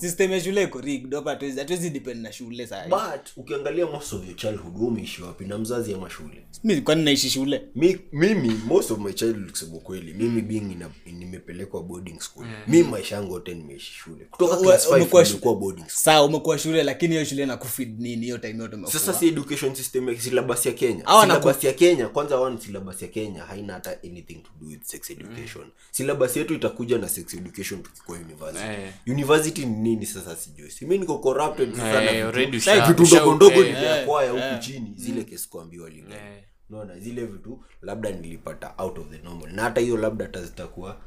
[0.00, 4.24] system ya shule iko rigged hapa hatuwezi hatuwezi depend na shule but ukiangalia most of
[4.26, 6.46] your childhood umeishi wapi na mzazi ama shule?
[6.64, 7.62] Mi kwani naishi shule?
[7.74, 12.46] Mi, mimi most of my childhood kusema kweli mimi being nimepelekwa boarding school.
[12.68, 14.24] Mi maisha yangu yote nimeishi shule.
[14.30, 16.04] Kutoka class 5 umekuwa boarding school.
[16.04, 18.22] Saa umekuwa shule lakini hiyo shule na kufid nini?
[18.24, 18.92] Hiyo time yote umekuwa.
[19.00, 21.04] sasa si education system ya syllabus ya kenya?
[21.20, 25.10] Syllabus ya kenya kwanza one syllabus ya kenya haina hata anything to do with sex
[25.10, 28.66] education syllabus yetu itakuja na sex education tukikuwa university.
[28.66, 29.14] Hey.
[29.14, 30.70] university ni nini sasa sijui.
[30.70, 35.90] Simi niko corrupted sana Eh, vitu- ndogo ndogo eh, nimeakwaya huku chini zile kesi kuambiwa
[35.90, 36.14] lingine.
[36.14, 36.40] Hey.
[36.70, 39.52] naona zile vitu labda nilipata out of the normal.
[39.52, 41.00] Na hata hiyo labda hata zitakuwa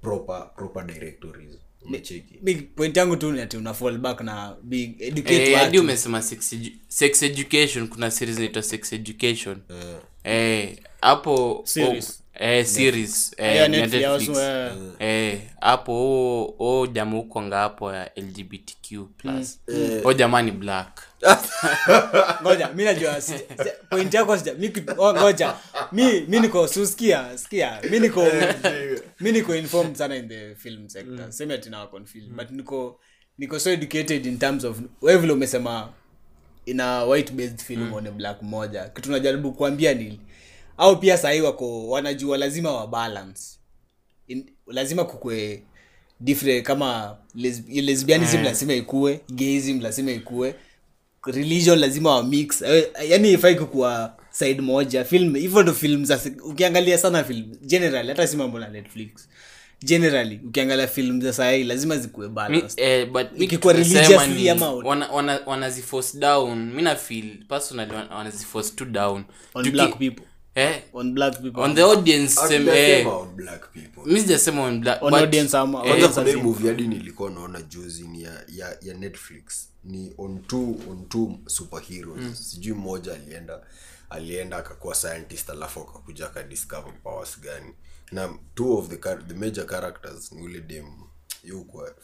[0.00, 1.58] proper proper directories.
[2.76, 5.80] Point yangu tu ati una fall back na big educate Eh, hadi watu.
[5.80, 9.58] umesema sex, edu- sex education kuna series inaitwa sex education.
[10.24, 10.78] Eh.
[11.00, 12.10] Hapo Series.
[12.10, 13.34] oh, eh series.
[13.38, 14.38] Eh, Yeah, Netflix, Netflix.
[14.38, 15.30] eh.
[15.32, 15.92] eh hapo
[16.58, 19.60] o oh, jamaa ukonga hapo ya lgbtq plus.
[20.04, 21.02] O jamaa ni black.
[22.42, 23.16] Ngoja mi najua
[23.90, 24.36] point yako
[24.98, 25.54] oh, ngoja.
[25.92, 28.26] Mi mi niko suskia skia mi niko
[29.20, 31.26] mi niko informed sana in the film sector.
[31.26, 31.32] Mm.
[31.32, 32.98] semi atinawa confused but niko
[33.38, 35.88] niko so educated in terms of we vile umesema
[36.66, 38.84] ina white based film on a black moja.
[38.84, 40.20] Kitu najaribu kuambia ni
[40.78, 43.42] au pia sahii wako wanajua lazima wa balance.
[44.28, 45.62] In, lazima kukwe
[46.20, 50.54] different kama les- lesbianism lazima ikue gayism lazima ikue
[51.26, 52.62] religion lazima wa mix.
[52.62, 55.04] Eh, yani ifai kukuwa side moja.
[55.04, 59.10] Film hivyo ndo film za ukiangalia sana film generally hata si mambo na netflix.
[59.84, 62.80] Generally ukiangalia film za sahii lazima zikuwe Mi, balanced.
[62.80, 63.08] eh,
[63.72, 65.40] religiously ama- wana, wana,
[66.18, 66.72] down.
[66.72, 68.10] Mi na feel personally wana-
[68.76, 69.24] tu down.
[69.54, 71.60] On Juki- black people eh, on black people.
[71.60, 74.12] On the audience same, eh, on black people.
[74.12, 76.68] Mi sijasema on black On but, audience ama- eh, Audience kuna hii as in- movie
[76.68, 79.68] hadi nilikuwa naona juzi ni ya, ya, ya netflix.
[79.84, 82.50] Ni on two, on two superheroes.
[82.50, 83.60] Sijui mmoja alienda
[84.10, 87.72] alienda akakuwa scientist alafu akakuja akadiscover powers gani.
[88.12, 88.96] Na two of the,
[89.28, 90.86] the major characters ni ule dem
[91.44, 91.94] yukwa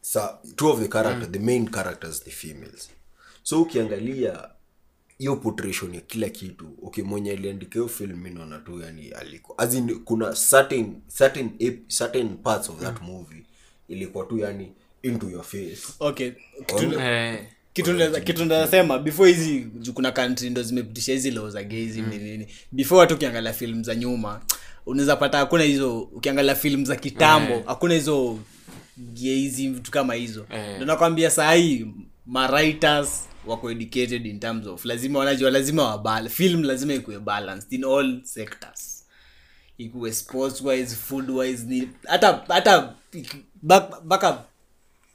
[0.00, 2.90] sa two of the character the main characters ni females.
[3.42, 4.48] So ukiangalia
[5.24, 6.66] hiyo portrayal ya kila kitu.
[6.82, 9.54] Okay mwenye aliandika hiyo film inaona naona tu yani aliko.
[9.58, 13.42] As in kuna certain certain ep- certain parts of that movie
[13.88, 15.78] ilikuwa tu yani into your face.
[16.00, 16.30] Okay
[16.66, 17.92] kitu, eh, kitu
[18.44, 22.08] naweza- before hizi kuna country ndo zimepitisha hizi law za gaysm mm.
[22.08, 24.40] nini before watu ukiangalia film za nyuma
[24.86, 28.38] unaweza pata hakuna hizo ukiangalia film za kitambo hakuna hizo
[28.96, 30.46] gaysm vitu kama hizo.
[30.50, 30.76] Eh.
[30.76, 31.86] ndo nakwambia sahii
[32.26, 37.84] mawriters wako educated in terms of lazima wanajua lazima wabal film lazima ikuwe balanced in
[37.84, 39.04] all sectors.
[39.78, 42.94] Ikuwe sports wise food wise ni hata hata
[43.62, 44.36] back, back up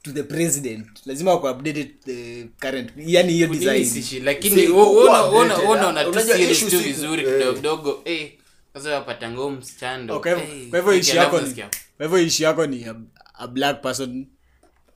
[0.02, 4.24] to the president lazima wako updated the current yani hiyo design.
[4.24, 5.88] lakini Si, wo- kuwa wona- wona- updated, wona ah.
[5.88, 7.28] una tu series tu vizuri eh.
[7.38, 8.32] kidogo kidogo eh,
[8.74, 11.54] sasa wapata ngoo msichando Okay, kwa eh, hivyo- ishi yako ni
[11.96, 12.94] kwa hivyo ishi yako ni a,
[13.34, 14.26] a black person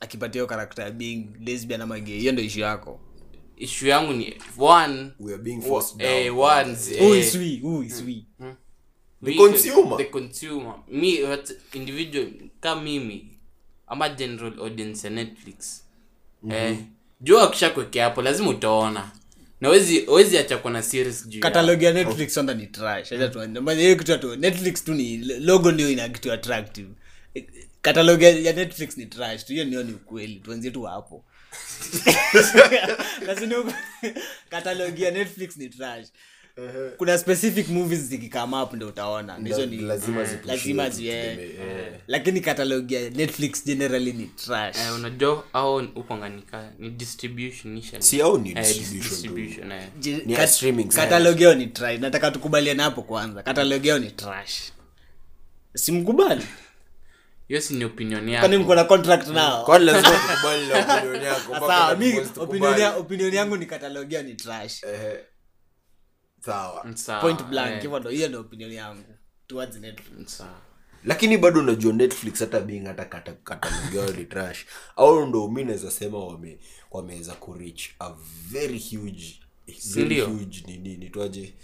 [0.01, 3.01] akipatia hiyo karakta ya being lesbian ama gay hiyo ndio ishi yako
[3.64, 5.11] issue yangu ni one.
[5.20, 6.11] We are being forced down.
[6.12, 8.24] eh, ones, who is we who is we.
[9.24, 9.96] The we- consumer.
[9.96, 10.74] the consumer.
[10.88, 12.27] Me what individual
[12.61, 13.38] kama mimi
[13.87, 15.85] ama general audience ya netflix.
[16.50, 16.77] Eh,
[17.20, 19.11] jua akishakwekea hapo lazima utaona.
[19.61, 23.12] Na wezi wezi acha kuna series juu ya- ya netflix kwanza ni trash.
[23.12, 26.88] Acha hiyo kitu tu netflix tu ni logo ndio ina kitu attractive.
[27.83, 29.53] Catalog ya ya netflix ni trash tu.
[29.53, 30.35] Hiyo ndio ni ukweli.
[30.35, 31.24] Tuanzie tu hapo
[34.99, 36.07] Ya netflix ni trash.
[36.97, 39.38] Kuna specific movies zikikama up ndo utaona.
[39.38, 41.38] Na hizo ni lazima zipushiwe lazima zi- eh.
[41.38, 41.93] eh.
[42.07, 44.77] lakini catalog ya netflix generally ni trash.
[44.77, 48.57] Eh, unajua au upanganika ni distribution si au ni Eh,
[48.93, 49.83] distribution eh.
[50.27, 51.01] Ni kat- streaming service.
[51.40, 52.01] yao ni trash.
[52.01, 53.43] Nataka tukubaliane hapo kwanza.
[53.43, 54.61] Catalog yao ni trash.
[55.75, 56.45] Simkubali
[57.48, 59.64] hiyo si ni opinion kwani mko na contract nao?
[59.64, 64.22] Kwani lazima tukubali na opinion yako mpaka sawa mi opinion ya- opinion yangu ni katalogia
[64.22, 64.85] ni trash.
[66.40, 66.87] Sawa.
[66.94, 69.14] Sawa, point blank eh, hivyo ndo hiyo ndo opinion yangu.
[69.46, 70.37] Towards netflix.
[70.38, 70.61] Sawa.
[71.04, 74.66] lakini bado unajua netflix hata being hata kata- ni trash.
[74.96, 76.59] Au ndo mi naweza sema wame
[76.90, 78.14] wameweza kurich a
[78.50, 79.40] very huge
[79.85, 81.54] very huge nini nitwaje?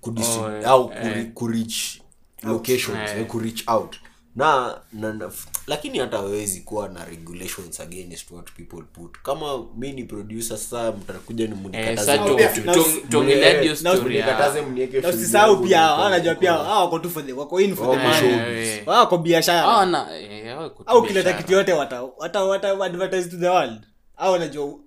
[0.00, 0.88] Kudisi- Oh, eh, au
[1.34, 2.00] kuri, eh.
[2.42, 3.18] locations Eh.
[3.20, 3.96] eh, kureach out
[4.36, 5.30] na, na, na
[5.66, 9.18] lakini hata wawezi kuwa na regulations against what people put.
[9.22, 12.80] Kama mi ni producer sasa mtakuja ni Eh, mnikataze sasa tu- mnieke- tu- na tu-
[12.80, 16.52] mnie- tuongelea hiyo na story ya- mnikataze mnieke na film usisahau yangu pia anajua pia
[16.58, 18.82] wako tu wako in for the Wako money.
[18.86, 19.64] wako biashara.
[19.78, 23.80] Ah, na- eh, au kileta kitu yote wata wata wata advertise to the world.
[24.16, 24.78] Au wanajua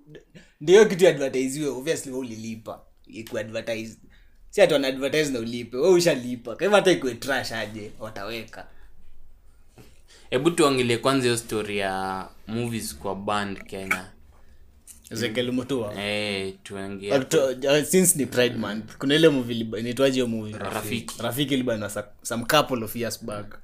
[0.60, 2.80] ndio kitu advertise obviously wewe ulilipa.
[3.06, 3.96] Iku advertise.
[4.50, 8.66] Si ati wana advertise na ulipe wewe ushalipa kwa hivyo hata ikuwe trash aje wataweka
[10.30, 14.10] hebu tuongelee kwanza hiyo story ya movies kwa band kenya.
[15.98, 16.54] Eh,
[17.78, 19.28] uh, since ni pride month kuna ile
[19.78, 20.58] inaitwaje movie?
[20.58, 21.22] Rafiki.
[21.22, 21.90] rafiki ilibaniwa
[22.22, 23.58] some couple of years back.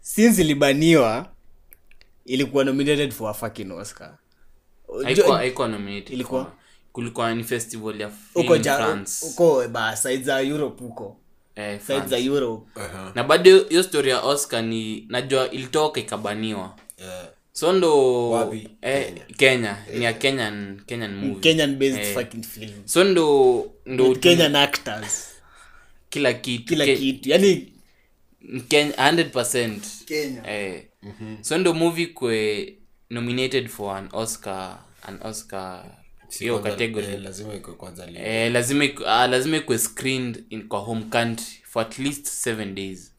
[0.00, 1.28] Since ilibaniwa
[2.24, 4.18] ilikuwa nominated for a fucking oscar.
[5.04, 6.52] Haikuwa haikuwa nominated Ilikuwa?
[6.92, 11.16] kulikuwa ni festival ya uko ja- uko ba side za europe huko
[11.56, 12.08] eh, France.
[12.08, 12.70] za europe
[13.14, 16.76] na bado hiyo story ya oscar ni najua ilitoka ikabaniwa.
[16.98, 17.28] Yeah.
[17.52, 21.40] so ndo eh, kenya, ni ya kenyan kenyan movie.
[21.40, 22.72] Kenyan based Eh, fucking film.
[22.84, 25.28] So ndo ndo with kenyan actors.
[26.10, 26.64] Kila kitu.
[26.64, 27.28] Kila Ke- kitu.
[27.30, 27.72] Yani
[28.68, 30.42] Kenya 100% Kenya.
[30.50, 30.82] eh.
[31.40, 32.74] so ndo movie kwe
[33.10, 35.84] nominated for an oscar an oscar
[36.38, 37.06] hiyo category.
[37.06, 41.60] eh, lazima iko kwanza li- eh, lazima ah, lazima ikuwe screened in kwa home country
[41.62, 43.12] for at least 7 days.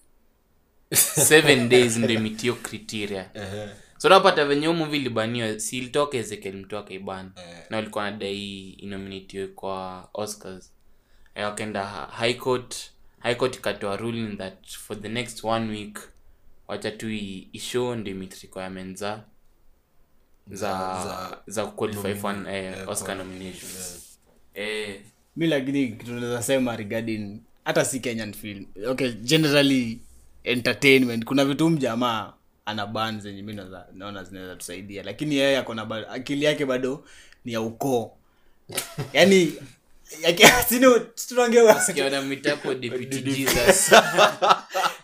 [0.92, 3.30] 7 days ndo imitio criteria.
[3.98, 7.32] So napata venye movie ilibaniwa si ilitoka ezekiel mtu akaibana
[7.70, 10.72] na walikuwa nadai inominatiwe kwa oscars.
[11.36, 12.76] Eh, wakaenda high court
[13.20, 16.00] high court ikatoa ruling that for the next one week
[16.68, 17.10] wacha tu
[17.52, 19.04] ishow ndio meet requirements
[20.52, 20.70] za
[21.06, 23.44] za za- qualify for an, eh, yeah, oscar qualify,
[24.56, 24.70] yeah.
[24.90, 25.02] eh.
[25.36, 28.66] Mi lakini kitu naweza sema regarding hata si kenyan film.
[28.88, 30.00] Okay generally
[30.44, 31.26] entertainment.
[31.26, 32.34] Kuna vitu mjamaa
[32.66, 33.54] ana ban zenye mi
[33.94, 35.04] naona zinaweza tusaidia.
[35.04, 37.06] Lakini yeye akona ba- akili yake bado
[37.46, 38.12] ni ya ukoo.
[39.14, 39.54] Yani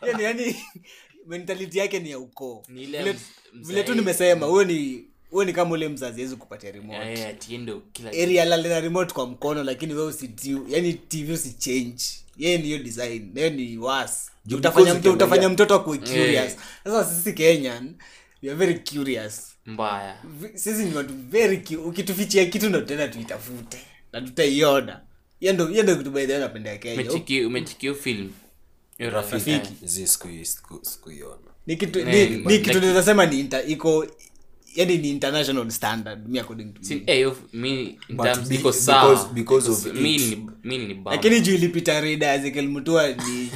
[0.02, 0.56] yani, yani
[1.28, 2.64] mentality yake ni ya ukoo.
[3.54, 7.14] Vile, tu nimesema huyo ni huyo ni kama ule mzazi hawezi kupatia remote.
[7.14, 7.36] Eh
[7.94, 12.04] kila area la lina remote kwa mkono lakini we usitiu yani tv usichange.
[12.38, 16.58] Yeye niyo design nayo ni was utafanya mto, utafanya mtoto akuwe curious.
[16.86, 17.10] Yeah.
[17.10, 17.96] sisi kenyan
[18.44, 19.48] we are very curious.
[19.66, 20.18] Mbaya.
[20.54, 23.78] Sisi ni watu very ukitufichia kitu ndo tena tuitafute
[24.14, 25.02] na tutaiona.
[25.40, 27.96] Hiyo ndo kitu by napendea way kenya.
[27.96, 28.32] Film?
[28.98, 29.62] Rafiki.
[29.84, 34.06] zi sikuiona ni kitu naweza sema ni iko
[34.76, 37.04] yani ni international standard me according to me.
[37.06, 39.30] Hey, hiyo f- in But terms be- iko because- sawa.
[39.34, 41.12] because of me ni me ni bamba.
[41.12, 43.16] lakini juu ilipita rida ezekiel mutua ni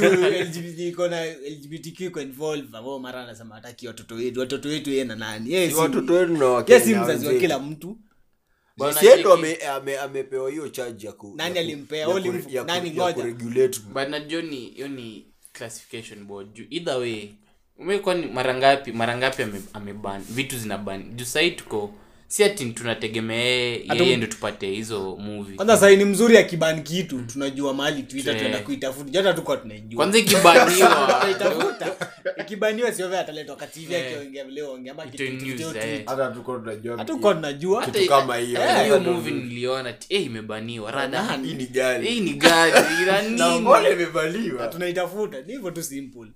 [0.00, 4.40] juu LGBT iko na lgbtq iko involve wao mara anasema hataki watoto wetu.
[4.40, 5.52] Watoto wetu yeye na nani?
[5.52, 7.98] Yeye si, watoto wetu na yeye Wakenya si mzazi wa kila mtu.
[8.76, 12.06] Bwana Si yeye ame- ame- amepewa hiyo charge ya ku- Nani alimpea?
[12.66, 13.24] nani ngoja?
[13.94, 16.66] but na Johnny hiyo ni classification board.
[16.70, 17.28] Either way
[17.78, 21.16] umekuwa ni mara ngapi mara ngapi ame- ameban vitu zina ban?
[21.16, 21.94] Juu sahii tuko
[22.28, 25.56] si ati tunategemea yeye ndo tupate hizo movie.
[25.56, 29.10] Kwanza sahii ni mzuri akiban kitu tunajua mahali twitter tuenda kuitafuta.
[29.10, 29.96] Jata tukuwa tunaijua.
[29.96, 31.24] Kwanza ikibaniwa.
[32.40, 36.02] Ikibaniwa siove ataletwa kativi akiongea vile ongea ama eh.
[36.06, 37.84] hata tuko tunajua hatukuwa tunajua.
[37.86, 38.60] kitu kama hiyo.
[38.84, 40.90] hiyo movie niliona ati eh imebaniwa.
[40.90, 41.38] Rada.
[41.44, 42.08] Hii ni gari.
[42.08, 42.72] Hii ni gari.
[43.02, 44.66] Ila na mbona imebaniwa?
[44.66, 45.40] Tunaitafuta.
[45.40, 46.26] Ni hivyo tu simple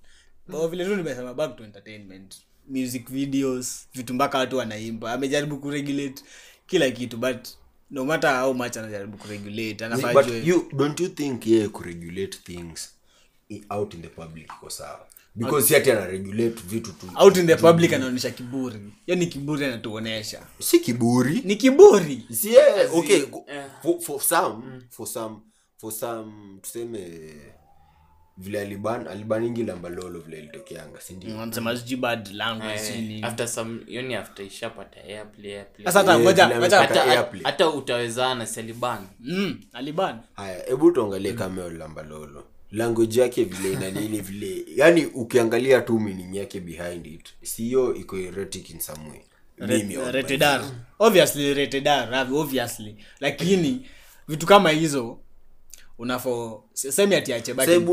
[0.48, 0.68] mm.
[0.68, 2.37] vile tu nimesema back to entertainment.
[2.68, 5.12] Music videos vitu mpaka watu wanaimba.
[5.12, 6.22] Amejaribu kuregulate
[6.66, 7.48] kila kitu but
[7.90, 12.94] no matter how much anajaribu kuregulate anafaa but you don't you think yeye kuregulate things
[13.70, 15.07] out in the public iko sawa?
[15.35, 17.07] Because si ati ana regulate vitu tu.
[17.16, 18.81] Out in the public anaonyesha kiburi.
[19.07, 20.46] Hiyo ni kiburi anatuonesha.
[20.59, 21.42] Si kiburi.
[21.44, 22.26] Ni kiburi.
[22.33, 23.83] Si yeye okay yeah.
[23.83, 25.37] for, for some for some
[25.76, 27.35] for some tuseme
[28.37, 35.05] vile aliban alibaningi lambalolo vile ilitokeanga sijui bad language Eh, after some hiyo after ishapata
[35.05, 35.87] airplay airplay.
[35.87, 42.45] Sasa hata ngoja ngoja hata hata utawezana saliban mm aliban haya hebu tuangalie kameo lambalolo
[42.73, 44.64] language yake vile nanini vile?
[44.77, 49.21] Yani ukiangalia tu meaning yake behind it siyo iko erotic in some way.
[49.59, 50.64] Mimi on my rated R.
[50.99, 51.55] obviously
[52.33, 52.97] obviously.
[53.21, 53.87] Lakini
[54.29, 55.18] vitu kama hizo
[56.02, 57.14] unafo semi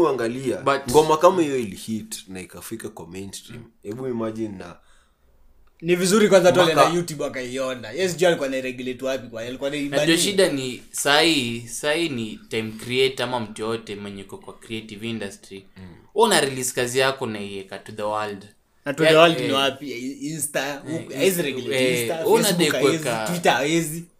[0.08, 0.58] angalia.
[0.58, 3.64] But- ngoma kama hiyo ilihit na ikafika kwa mainstream.
[3.84, 4.76] Hebu imagine na
[5.82, 7.92] ni vizuri kwanza tole na youtube akaiona.
[7.92, 12.72] Yes jua alikuwa nairegulate wapi kwa alikuwa najua naibani shida ni sahii sahii ni time
[12.86, 15.66] creator ama mtu yoyote mwenye uko kwa creative industry.
[15.78, 15.84] Mm.
[16.16, 18.46] una release kazi yako naiweka to the world.
[18.86, 19.92] Na to Yeah, the world eh, ni wapi?
[20.22, 23.54] Insta huku- eh, haizi regulate eh, insta una facebook dai haizi kuweka- twitter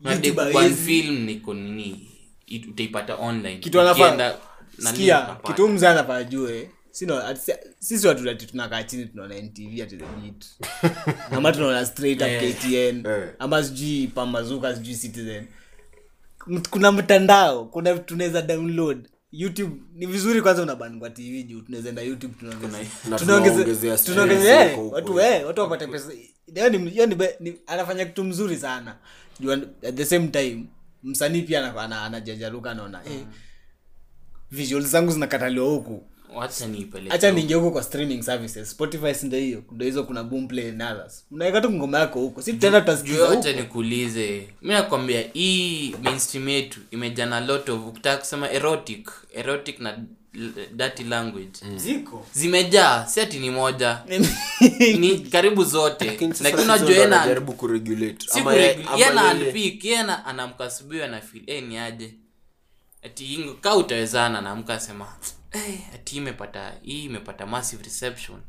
[0.02, 0.76] unadai youtube haizi.
[0.76, 2.09] film niko nini
[2.50, 3.58] it- utaipata online.
[3.58, 4.36] Kitu anafaa
[4.78, 7.22] sikia kitu mzee anafaa jue sino
[7.80, 10.46] sisi watu ati tunakaa chini tunaona ntv ati the beat.
[11.38, 12.56] Ama tunaona straight up Eh.
[12.56, 13.30] ktn Eh.
[13.40, 15.46] ama sijui pambazuka sijui citizen.
[16.70, 19.08] Kuna mtandao kuna tunaweza download.
[19.32, 22.78] Youtube ni vizuri kwanza unabangwa tv juu tunaweza enda youtube tunaongeza-
[23.10, 26.12] Na tunaongeze- tunaongezea stress tunaongezea eh, watu wapate pesa.
[26.56, 28.96] Hiyo ni, hiyo ni, be- ni anafanya kitu mzuri sana.
[29.40, 30.66] Juu at the same time
[31.04, 33.26] msanii pia ana- ana- anajajaruka anaona eh,
[34.52, 36.04] visuals zangu zinakataliwa huku.
[37.10, 38.72] Hacha niingia huko kwa streaming services.
[38.72, 39.64] Spotify si hiyo?
[39.72, 41.26] Ndo hizo kuna boomplay and others.
[41.32, 44.48] Unaweka tu ngoma yako huko si tutaenda tutasikiza nikuulize.
[44.62, 49.98] Mi nakwambia hii mainstream yetu imejana a lot of ukitaka kusema erotic erotic na
[50.76, 51.52] dirty language.
[51.76, 52.26] Ziko.
[52.34, 54.04] Zimejaa seti ati ni moja.
[55.00, 56.06] Ni karibu zote.
[56.06, 58.28] Lakini sasa lakini hizo unajua ndo na- anajaribu kuregulate.
[58.28, 61.64] Si Ama ye- kuregul- ama yeye na yeye- unpick, yeye na- anamka asubuhi anafeel eh
[61.64, 62.14] ni aje?
[63.04, 65.08] Ati ka utawezana naamka asema
[65.52, 68.40] hey, ati imepata hii imepata massive reception.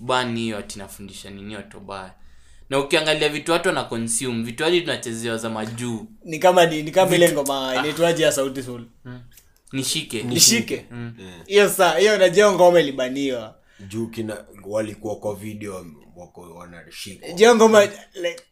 [0.00, 2.14] Bani hiyo ati nafundisha nini watobaya
[2.70, 6.06] na ukiangalia vitu watu wana consume vitu hadi tunachezewa za majuu.
[6.24, 8.84] Ni kama ni, ni kama ile ngoma inaitwaje ya sauti sol
[9.72, 10.22] nishike.
[10.22, 10.86] Nishike.
[11.46, 13.54] Hiyo saa hiyo najua ngoma ilibaniwa
[13.88, 15.86] juu kina walikuwa kwa video
[16.16, 18.42] wako wanashika jua ngoma like,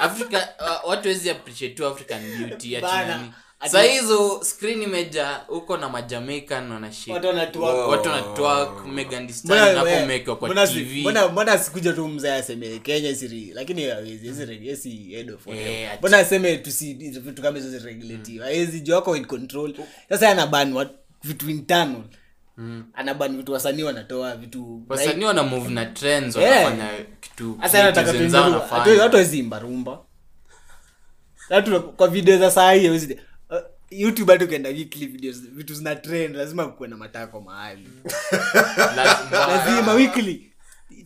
[0.00, 3.06] africa uh, watu wezi appreciate tu african beauty ya bana.
[3.18, 3.32] nani
[3.68, 7.88] saa hizo screen imeja huko na majamaican wanashika watu wanatwerk.
[7.88, 11.92] watu wanatwerk Megan Thee Mbona- Stallion hapo umewekwa kwa mbona si- tv mbona- mbona sikuja
[11.92, 13.90] tu mzee aseme kenya siri lakini
[15.46, 15.72] whatever.
[15.72, 19.74] Eh, aseme tusi vitu kama hizo ziregulatiwe awezi juu in control.
[20.08, 20.72] Sasa anaban
[21.24, 22.02] vitu internal.
[22.94, 26.64] Anaban vitu wasanii wanatoa vitu wasanii wana move na trends Yeah.
[26.64, 26.88] wanafanya
[27.20, 27.78] kitu hasa
[29.58, 29.98] rumba.
[31.96, 33.18] Kwa video za saa hii hawezi-
[34.00, 37.88] youtube hata ukienda weekly videos vitu zina trend lazima kuwe na matako mahali.
[38.96, 40.50] Lazima- weekly.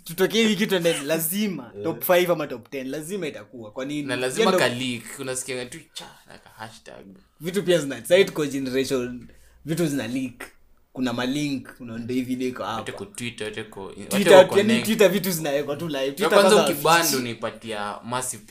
[0.05, 1.73] Tutokee wiki tuende lazima.
[1.85, 3.71] Top 5 ama top 10 lazima itakuwa.
[3.73, 4.03] Kwa nini?
[4.09, 7.07] Na lazima kalik unasikia tu cha like hashtag.
[7.41, 9.29] Vitu pia zina site generation
[9.65, 10.45] vitu zina leak
[10.99, 11.69] kuna malink
[14.45, 14.85] connect.
[14.85, 15.99] twitter vitu zinawekwa tu live.
[15.99, 18.43] Ya Twitter kwanza kwanza ukiband unaipatia massive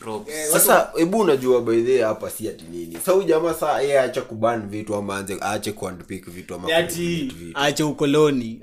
[0.52, 2.98] sasa hebu unajua by hapa si ati nini.
[3.06, 7.32] Sa huu jamaa saa ye acha kuban vitu ama anze aache kuandpik vitu ama ati
[7.56, 8.60] aache ukoloni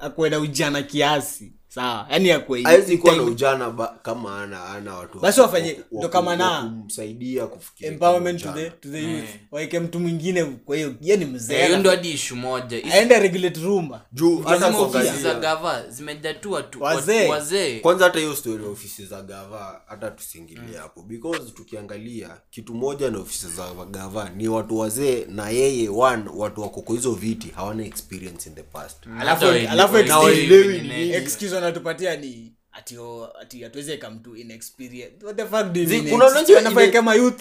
[0.00, 2.28] akuwe ujana kiasi sawa yani
[2.64, 6.36] hawezi kuwa na ujana ba, kama ana ana watu Basi wafanye- wa- wa- ndo kama
[6.36, 9.28] na- kumsaidia kufikia empowerment to the, to the youth.
[9.50, 12.84] Waeke mtu mwingine kwa hiyo ye ni Eh, mzee hiyo ndo hadi ishu moja.
[12.92, 16.52] Aende regulate rumba juu hata lazima ofisi za gava zimejaa tu.
[16.52, 17.28] Watu Wazee.
[17.28, 17.80] wazee.
[17.80, 21.02] Kwanza hata hiyo story ya ofisi za gava hata tusingilie hapo.
[21.02, 26.60] Because tukiangalia kitu moja na ofisi za gava ni watu wazee na yeye one watu
[26.62, 28.96] wako kwa hizo viti hawana experience in the past.
[29.20, 32.52] Alafu wa- alafu wa- excuse- wanatupatia ni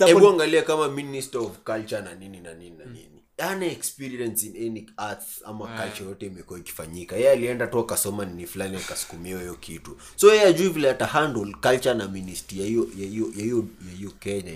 [0.05, 3.24] hebu angalia kama minister of culture na nini na nini na nini.
[3.38, 7.15] Ana experience in any arts ama culture yote imekuwa ikifanyika.
[7.15, 9.97] Yeye alienda tu akasoma nini fulani akasukumia hiyo kitu.
[10.15, 13.68] So yeye ajui vile ata handle culture na ministry ya hiyo ya hiyo ya hiyo
[13.89, 14.53] ya hiyo Kenya.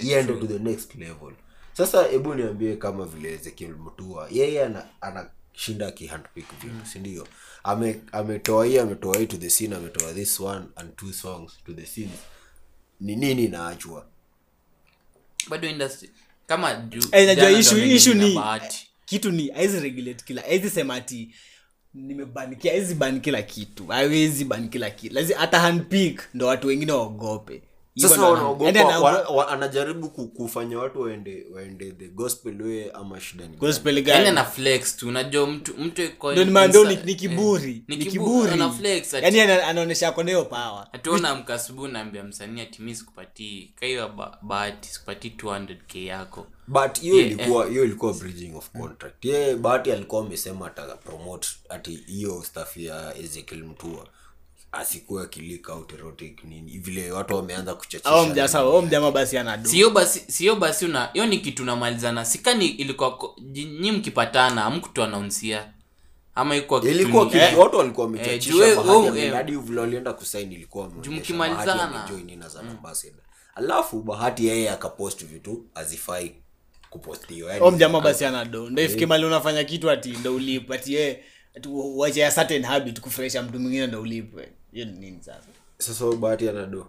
[0.00, 1.32] Iende to the next level.
[1.72, 6.86] Sasa hebu niambie kama vile Ezekiel mtua yeye ana anashinda akihandpick vitu mm.
[6.92, 7.26] sindio
[8.12, 11.86] ametoa hii ametoa hii to the scene ametoa this one and two songs to the
[11.86, 12.10] scene
[13.00, 14.06] ni nini inaachwa?
[15.48, 16.10] Bado industry.
[16.46, 18.88] Kama juu Eh, najua issue issue ni bahati.
[19.04, 21.34] kitu ni haizi regulate kila haizi sema ati
[21.94, 25.14] nimebanikia ki- haizi ban kila kitu haiwezi ban kila kitu.
[25.14, 27.62] Lazima hata handpick ndo watu wengine waogope
[27.96, 33.94] sasa wanaogopa yaani anajaribu kufanya watu waende waende the gospel way ama shida ni gospel
[33.94, 34.28] Yaani gani?
[34.28, 38.10] Ana flex tu unajua mtu mtu iko ndo mando ni, ni kiburi eh, ni kibu-
[38.10, 38.52] kiburi.
[38.52, 40.86] Ana flex yani anaonesha anaonyesha ako nayo power.
[40.92, 41.60] Hatuona amka
[41.92, 43.72] naambia msanii ati mi sikupatii.
[43.80, 46.46] Kaiwa ba- bahati sikupatii 200k yako.
[46.66, 49.24] But hiyo Yeah, ilikuwa hiyo ilikuwa bridging of contract.
[49.24, 54.06] Ye bahati alikuwa amesema ata promote ati hiyo stuff ya Ezekiel Mtua
[54.76, 55.76] asikuwe akilika
[56.46, 56.78] nini.
[56.78, 59.56] Vile watu wameanza kuchachisha au mjasa au mjama basi ana
[59.90, 62.24] basi sio basi una hiyo ni kitu namalizana.
[62.24, 63.18] Sikani ilikuwa
[63.54, 65.72] nyi mkipatana amkutuanaunsia
[66.34, 68.12] ama ikuwa ilikuwa eh, watu walikuwa eh,
[69.32, 70.90] Bahati eh, vile walienda kusaini ilikuwa
[73.54, 74.02] alafu
[74.46, 76.34] yeye akapost vitu azifai
[76.90, 80.94] kupostiwa yani au mjama basi anado ndo ifike mali unafanya kitu ati ndo ulipe ati
[80.94, 81.24] ye
[81.56, 81.68] ati
[82.20, 85.48] ya certain habit kufurahisha mtu mwingine ndo ulipwe hiyo ni nini sasa?
[85.78, 86.86] Sasa bahati anado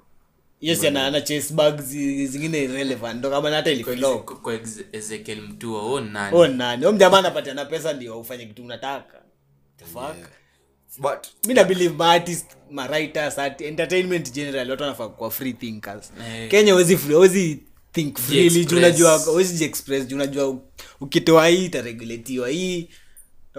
[0.62, 1.84] yes ana ana chase bags
[2.32, 3.16] zingine irrelevant.
[3.20, 3.76] Ndo kama hata
[4.24, 4.60] kwa kwa
[4.92, 6.38] ezekiel mtua o nani?
[6.38, 6.82] Oh nani?
[6.86, 9.22] Huyo mjamaa anapatiana pesa ndio ufanye kitu unataka.
[9.78, 10.16] The fuck?
[11.00, 15.54] But mi na believe ma artist ma writers art, entertainment general watu wanafaa kuwa free
[15.54, 16.12] thinkers.
[16.28, 16.50] Eh.
[16.50, 20.58] kenya wezi free huwezi think freely juu unajua wezi jiexpress juu unajua
[21.02, 22.90] ukitoa hii itaregulatiwa hii.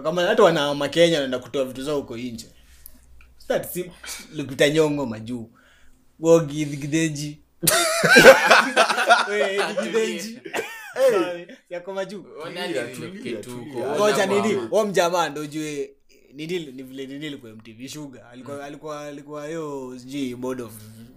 [0.02, 2.46] Kama hata wanaama kenya wanaenda kutoa vitu zao huko nje
[3.48, 3.76] That
[4.34, 5.50] lupita nyongo majuu
[6.20, 7.38] wogi dhigideji
[9.28, 10.38] We, Dhigideji.
[11.10, 13.78] Sorry, yako majuu Ona hadi niruke tu huko.
[13.82, 14.54] Ona ngoja nini?
[14.70, 15.90] wo mjamaa ndo ujue
[16.34, 20.72] nini ni vile nini ilikuwa mtv shuga alikuwa alikuwa alikuwa hiyo sijui board of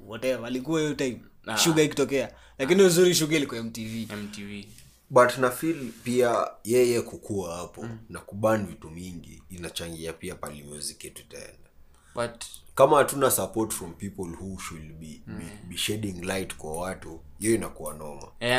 [0.08, 0.46] whatever.
[0.46, 1.20] Alikuwa hiyo time.
[1.48, 1.58] Ah.
[1.58, 2.32] sugar ikitokea.
[2.58, 4.66] Lakini uzuri shuga ilikuwa mtv mtv
[5.10, 11.22] but nafil pia yeye kukua hapo na kuban vitu mingi inachangia pia pali music yetu
[11.22, 11.69] itaenda
[12.16, 12.44] but
[12.76, 17.56] kama hatuna support from people who should be, be, be shedding light kwa watu hiyo
[17.56, 18.58] inakuwa noma Eh,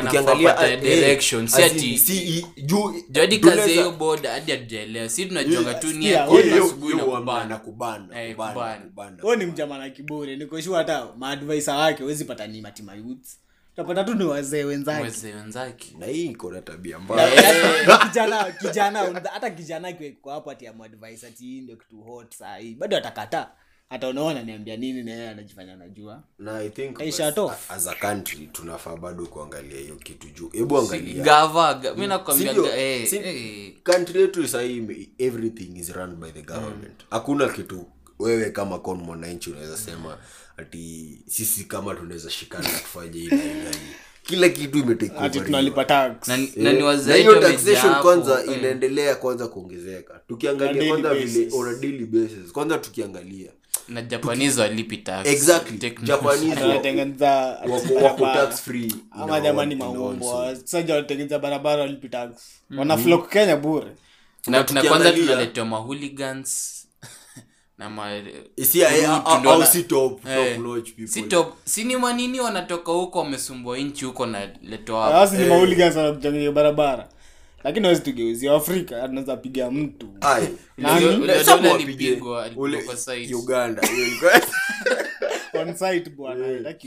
[0.49, 0.99] apate eh,
[3.39, 3.91] kazi hiyo
[4.31, 5.09] hadi hatujaelewa.
[5.09, 5.87] Si tunajonga tu
[8.15, 8.35] Eh,
[9.35, 9.89] ni mjamaa na
[10.35, 13.27] nikoshua hata maadvaisa wake huwezi pata ni matima youth
[13.73, 15.01] utapata tu ni wazee wenzake.
[15.03, 15.95] Wazee wenzake.
[15.99, 17.31] Na hii iko na tabia mbaya.
[18.07, 22.75] kijana kijana unatha- hata kijana kwa hapo ati amadvise ati hii ndio kitu hot sahii
[22.75, 23.47] bado atakataa
[23.89, 26.23] hata unaona niambia nini na yeye anajifanya anajua.
[26.39, 27.71] Na i think Hey, shut off.
[27.71, 30.49] as a country tunafaa bado kuangalia hiyo kitu juu.
[30.49, 31.23] Hebu angalia.
[31.23, 32.71] gava ga- mi nakwambia Sindio?
[32.71, 33.73] ga- eh, Si- eh.
[33.83, 37.01] country yetu sahii everything is run by the government.
[37.09, 37.85] Hakuna kitu
[38.21, 40.17] wewe kama kon mwananchi unaweza sema
[40.57, 43.29] ati sisi kama tunaweza shikana tufanye hii
[44.23, 44.77] kila kitu
[46.27, 48.57] Na- Eh, kwanza eh.
[48.59, 50.21] inaendelea kwanza kuongezeka.
[50.27, 52.51] Tukiangalia kwanza vile on a daily basis.
[52.51, 53.49] Kwanza tukiangalia.
[53.87, 55.27] Na japanese walipi tax?
[55.27, 55.77] Exactly.
[56.03, 57.29] Japanese wanatengeneza
[57.69, 58.95] wako wako tax free.
[59.11, 62.31] Ama jamani in our maumbwa own saja wanatengeneza barabara walipi tax?
[62.77, 63.87] Wanaflok kenya bure.
[64.47, 66.80] Na, na kwanza tunaletewa mahooligans
[68.95, 71.07] eh, Rude, au- ndio au na- si top- eh, top notch people.
[71.07, 71.53] si top.
[71.65, 74.49] Si ni manini wanatoka huko wamesumbua nchi huko na
[75.37, 75.95] ni mauligas
[76.51, 77.09] barabara.
[77.63, 80.07] Lakini awezi tugeuzia afrika anaweza piga mtu.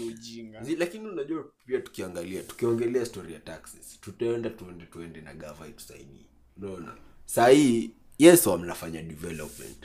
[0.03, 0.61] Ujinga.
[0.79, 6.27] Lakini unajua pia tukiangalia tukiongelea story ya taxes tutaenda tuende tuende na gava itusaidie.
[6.63, 6.93] Unaona?
[7.27, 9.77] Sahii yeso amnafanya development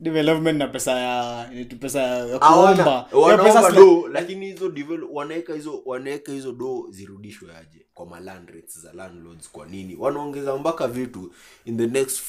[0.00, 3.08] development na pesa ya pesa ya kuomba.
[3.12, 8.48] wanaomba pesa do lakini hizo develop- wanaweka hizo wanaweka hizo do zirudishwe aje kwa maland
[8.50, 9.96] rates za landlords kwa nini?
[9.96, 11.32] Wanaongeza mpaka vitu
[11.64, 12.22] in the next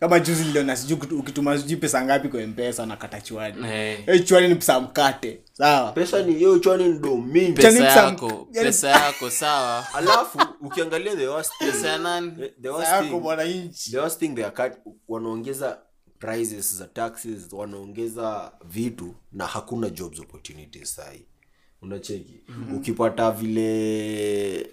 [0.00, 3.96] kama juzi liliona sijui ukitu- ukituma sijui pesa ngapi kwa mpesa nakata chwani hey.
[3.96, 5.92] hey, chwani ni pesa mkate sawa?
[5.92, 7.24] Pesa ni hiyo chwani ni do
[7.54, 9.86] pesa pesa- yako yani- pesa yako sawa.
[9.94, 12.32] Alafu ukiangalia the worst thing, pesa ya nani?
[12.62, 13.90] the worst yako thing, mwananchi.
[13.90, 14.78] the worst thing they are cut,
[15.08, 15.78] wanaongeza
[16.18, 21.26] prices za taxes wanaongeza vitu na hakuna jobs opportunities sahi
[21.82, 22.40] unacheki?
[22.48, 22.76] Mm-hmm.
[22.76, 24.70] ukipata vile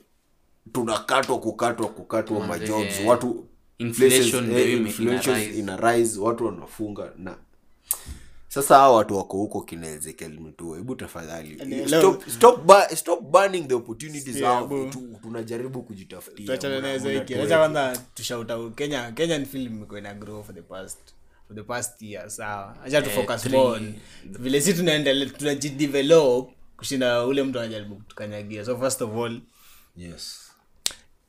[0.72, 3.48] tunakatwa kukatwa kukatwa majobs eh, watu
[3.78, 5.60] inflation places, eh, inflation ina rise.
[5.60, 7.38] ina rise watu wanafunga na
[8.48, 11.88] sasa hawa watu wako huko kina ezekiel mtua hebu tafadhali.
[11.88, 17.34] Stop, stop, stop burning the opportunities Yeah, tu- tunajaribu kujitafutia tuachane Muna- nazo muna hiki
[17.34, 17.46] tuweke.
[17.54, 21.00] acha kwanza tushauta kenya kenyan film imekuwa ina grow for the past
[21.48, 22.76] for the past year sawa.
[22.86, 23.58] Acha tu focus three.
[23.60, 23.94] on
[24.24, 29.42] vile si tunaendelea tunajidevelop kushinda ule mtu anajaribu kutukanyagia so first of all
[29.98, 30.52] yes.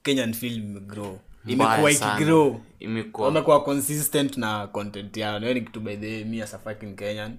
[0.03, 2.61] Kenyan film imegrow Mbaya imekuwa ikigrow.
[2.81, 3.27] imekuwa.
[3.27, 7.37] Wamekuwa consistent na content yao nayo ni kitu by the way, as a fucking kenyan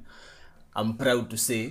[0.82, 1.70] i'm proud to say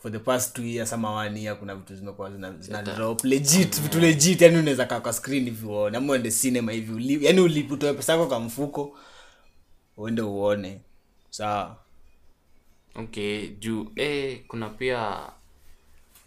[0.00, 3.24] for the past two years ama one year kuna vitu zimekuwa zina, zina drop.
[3.24, 4.40] Legit vitu legit.
[4.40, 8.26] Yani unaweza kaa kwa screen hivi uone ama uende cinema hivi yani uliputoe pesa yako
[8.26, 8.98] kwa mfuko
[9.96, 10.80] uende uone.
[11.30, 11.76] Sawa.
[12.94, 15.18] Okay juu eh, kuna pia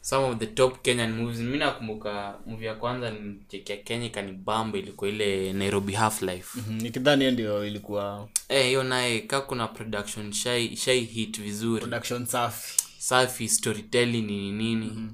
[0.02, 1.40] some of the top kenyan movies.
[1.40, 7.20] Mi nakumbuka movie ya kwanza nichekea kenya ikanibamba ilikuwa ile nairobi half life Mhm, nikidhani
[7.22, 11.82] hiyo ndio ilikuwa hiyo hey, naye ka kuna production shai, shai hit vizuri.
[11.82, 12.78] production safi.
[12.98, 14.52] Safi storytelling nini.
[14.52, 15.14] Nini mm-hmm.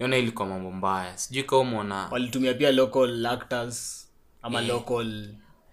[0.00, 1.18] yona ilikuwa mambo mbaya.
[1.18, 4.08] Sijui kaumona walitumia pia local actors
[4.42, 5.28] ama local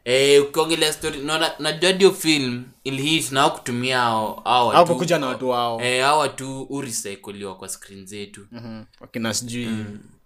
[0.06, 5.82] eh, ukiongelea story na- najua dio film ilihit na kutumia au kukuja na watu wao.
[5.82, 8.48] Eh, hao watu urecycliwa kwa screen zetu.
[8.52, 8.84] Mhm.
[9.00, 9.68] wakina sijui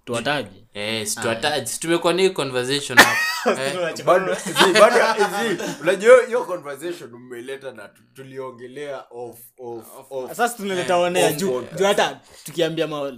[0.05, 0.65] tuwataji.
[0.73, 7.13] Eh, situataji tumekuwa na hii conversation hapo eh, bado zi, bado zi, unajua hiyo conversation
[7.13, 13.11] umeleta na tu- tuliongelea off off off sasa tunaleta onea juu juu hata tukiambia ma-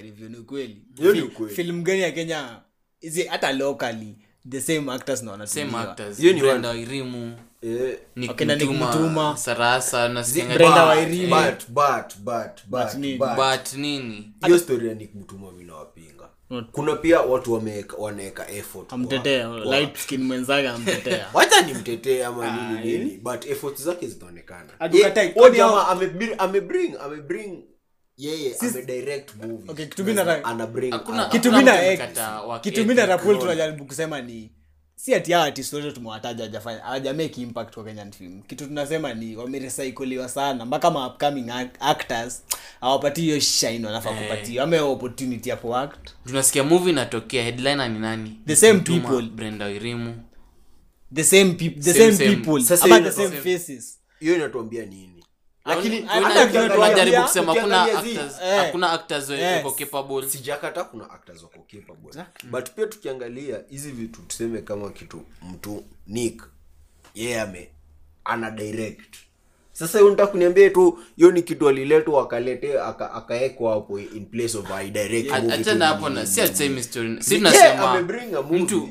[0.00, 0.82] review ni ukweli.
[0.98, 1.54] Hiyo ni Fi- ukweli.
[1.54, 2.60] film gani ya kenya?
[3.00, 4.16] Hizi hata locally
[4.50, 6.18] the same actors na same actors.
[6.18, 7.98] Hiyo ni Brenda Wairimu eh,
[8.66, 9.36] Mutuma, Mutuma.
[9.36, 10.84] Sarasa nasikianga- Brenda
[11.26, 13.18] but- but but but but nini?
[13.18, 13.28] but.
[13.36, 14.32] But nini?
[14.46, 15.70] Hiyo story ya Mutuma mimi
[16.72, 17.52] kuna pia watu
[17.98, 21.26] wanaweka effort kwa- amtetea kwa- light skin mwenzake amtetea.
[21.34, 24.80] Wacha nimtetee ama nini nini but efforts zake zinaonekana
[26.38, 27.64] amebring amebring
[32.60, 32.94] kitu mi
[33.38, 34.50] tunajaribu kusema ni
[34.96, 38.42] si ati hawa artist wote tumewataja ajafanya hawajamake impact kwa kenyan film.
[38.42, 42.42] Kitu tunasema ni wamerecycliwa sana mpaka ma upcoming act- actors
[42.80, 46.10] hawapatii hiyo shine wanafaa kupatiwa ama hiyo opportunity ya kuact.
[46.26, 48.40] Tunasikia movie inatokea headliner ni nani?
[48.46, 49.22] The same Mtuma, people.
[49.28, 50.14] brenda irimu
[51.14, 52.36] the same peop- the Same, same, same.
[52.36, 52.62] people.
[52.64, 53.00] Same.
[53.00, 53.40] the same same.
[53.58, 53.98] faces.
[54.20, 55.11] hiyo inatuambia nini
[55.64, 56.06] lakini
[56.74, 59.64] tunajaribu kusema kuna actors eh, hakuna actors yes.
[59.64, 65.22] wako capable sijakata kuna actors wako capable but pia tukiangalia hizi vitu tuseme kama kitu
[65.52, 66.42] mtu nick
[67.14, 67.68] yeye ame
[68.24, 69.14] ana direct.
[69.72, 74.58] Sasa hiyo nita kuniambia tu hiyo ni kitu aliletwa akalete aka- akaekwa hapo in place
[74.58, 77.22] of I direct movie achana hapo na si atusemi story.
[77.22, 78.02] Si tunasema
[78.50, 78.88] mtu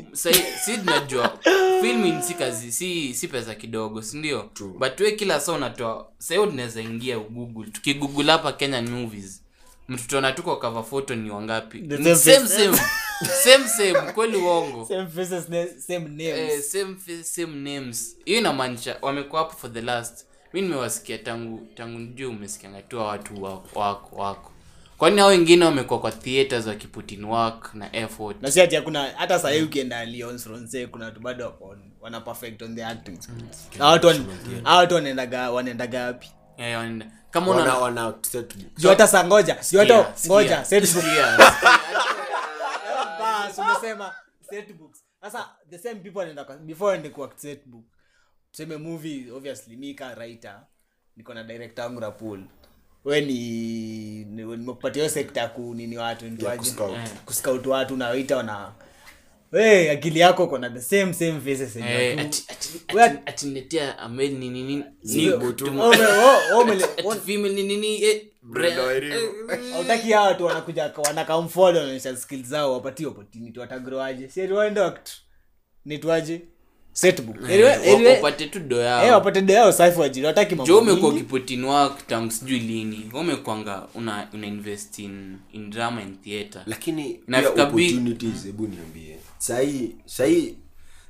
[0.65, 1.39] si tunajua
[1.81, 4.49] filming si kazi si si pesa kidogo si ndio?
[4.79, 9.43] But we kila saa unatoa sahio tunaweza ingia google tukigoogle hapa kenyan movies
[9.87, 11.83] mtu tuona tuko cover photo ni wangapi?
[11.89, 12.77] Same same same
[13.43, 14.85] same same kweli uongo.
[14.89, 15.45] Same faces
[15.87, 16.51] same names.
[16.53, 18.17] Eh, same fa- same names.
[18.25, 20.25] Hiyo inamaanisha wamekuwa hapo for the last.
[20.53, 24.50] Mi nimewasikia tangu tangu juu umesikianga tu watu wako wako
[25.01, 28.41] kwani hao wengine wamekuwa kwa theaters wakiputin work na effort?
[28.41, 32.61] Na si ati hakuna hata sahii ukienda Lions Francais kuna watu bado wako wana perfect
[32.61, 33.19] on the acting
[33.79, 34.07] na watu
[34.65, 36.31] watu wanaendaga wanaendaga wapi?
[36.57, 40.93] Eh, wanaenda- kama una wana set juu hata saa ngoja juu hata ngoja sikia, set
[40.93, 41.03] book.
[41.03, 41.37] Sikia.
[43.19, 44.15] bas umesema
[44.49, 45.03] set books.
[45.21, 47.85] Sasa the same people wanaenda before ende kwa set book.
[48.51, 50.61] Tuseme movie obviously mika writer
[51.17, 52.43] niko na director wangu rapul
[53.05, 53.33] we ni
[54.25, 56.97] ni- nimekupatia sekta kunini watu nitwaje kuscout.
[57.25, 58.71] kuscout watu na wana
[59.51, 63.19] we akili yako kona the same same faces yenye Eh, watu- ati- ati- We- ati-
[63.25, 67.63] atiletea amel ni nini ni Sio- tumo- Oh, me- oh, oh, mele- ati female ni
[67.63, 69.13] nini eh, Brenda bre- Wairimu.
[69.51, 75.11] eh, hautaki hawa watu wanakuja wanakamfolo wanaonyesha skills zao wapatie opportunity watagroaje si ati
[75.85, 76.41] nitwaje
[77.85, 81.25] eh, wapate tu do eh, yao wapate do yao safi wajiri wataki jo umekuwa mingi.
[82.07, 83.09] tangu sijui lini.
[83.13, 89.17] Umekwanga una, una invest in, in drama and theatre lakini Nafika opportunities hebu niambie.
[89.37, 90.57] Sahii sahii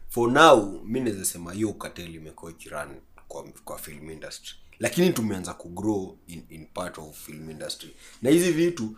[0.10, 2.90] for now mi naweza sema hiyo ukateli imekuwa ikiran
[3.28, 4.54] kwa, kwa film industry.
[4.80, 7.90] Lakini tumeanza kugrow in, in part of film industry.
[8.22, 8.96] Na hizi vitu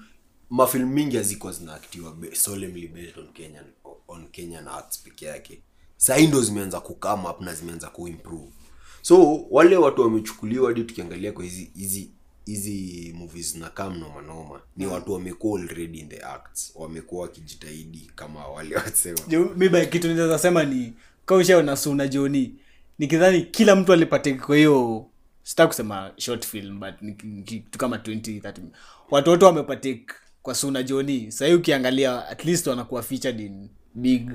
[0.50, 3.66] mafilm mingi hazikuwa zinaaktiwa solemnly based on kenyan
[4.08, 5.62] on kenyan arts peke yake
[6.04, 8.51] sahii ndo zimeanza kukama up na zimeanza kuimprove
[9.01, 12.10] so wale watu wamechukuliwa hadi tukiangalia kwa hizi hizi
[12.45, 18.12] hizi movies na kam noma noma ni watu wamekuwa already in the acts wamekuwa wakijitahidi
[18.16, 19.18] kama wale wasema.
[19.86, 20.93] Kitu naweza sema ni
[21.26, 22.56] kaushaona suna joni
[22.99, 25.06] nikidhani kila mtu alipate kwa hiyo
[25.43, 26.95] sita kusema short film but
[27.45, 28.62] kitu kama 20 30
[29.12, 34.32] watu wote wamepatik kwa suna joni sahii ukiangalia at least wanakuwa featured in big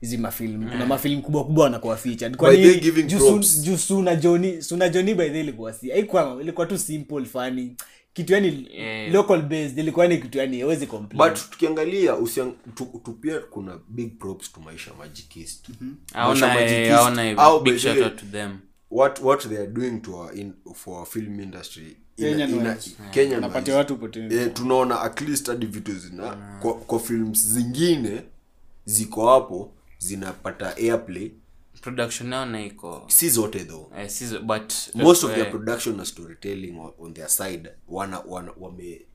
[0.00, 0.70] hizi mafilm.
[0.70, 2.36] Kuna mafilm kubwa kubwa wanakuwa featured.
[2.36, 3.78] Kwa nini?
[3.78, 7.76] suna joni suna joni by the ilikuwa si haikuwa ilikuwa tu simple funny.
[8.12, 9.12] Kitu yani Yeah.
[9.12, 11.30] local based ilikuwa ni kitu yani hawezi complain.
[11.30, 15.68] But tukiangalia usiang, tu, tu pia kuna big props to maisha magicist
[16.14, 18.58] aona Maisha eh, aona eh, au big shout out to them.
[18.90, 21.96] what what they are doing to our in for our film industry.
[23.12, 23.44] Kenyan
[23.76, 23.98] watu
[24.30, 28.22] eh, tunaona at least hadi vitu zina kwa, kwa films zingine
[28.84, 31.30] ziko hapo zinapata airplay.
[31.80, 33.92] Production yao na iko si zote though.
[33.98, 38.52] Eh, si but most of eh, their production na storytelling on, their side wana, wana
[38.60, 39.06] wame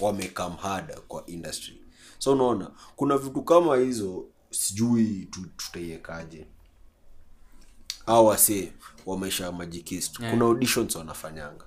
[0.00, 1.80] wame come hard kwa industry.
[2.18, 6.46] So unaona kuna vitu kama hizo sijui tu- tutaiekaje
[8.06, 8.72] au wase
[9.06, 10.32] wameisha majikist yeah.
[10.32, 11.64] kuna auditions wanafanyanga.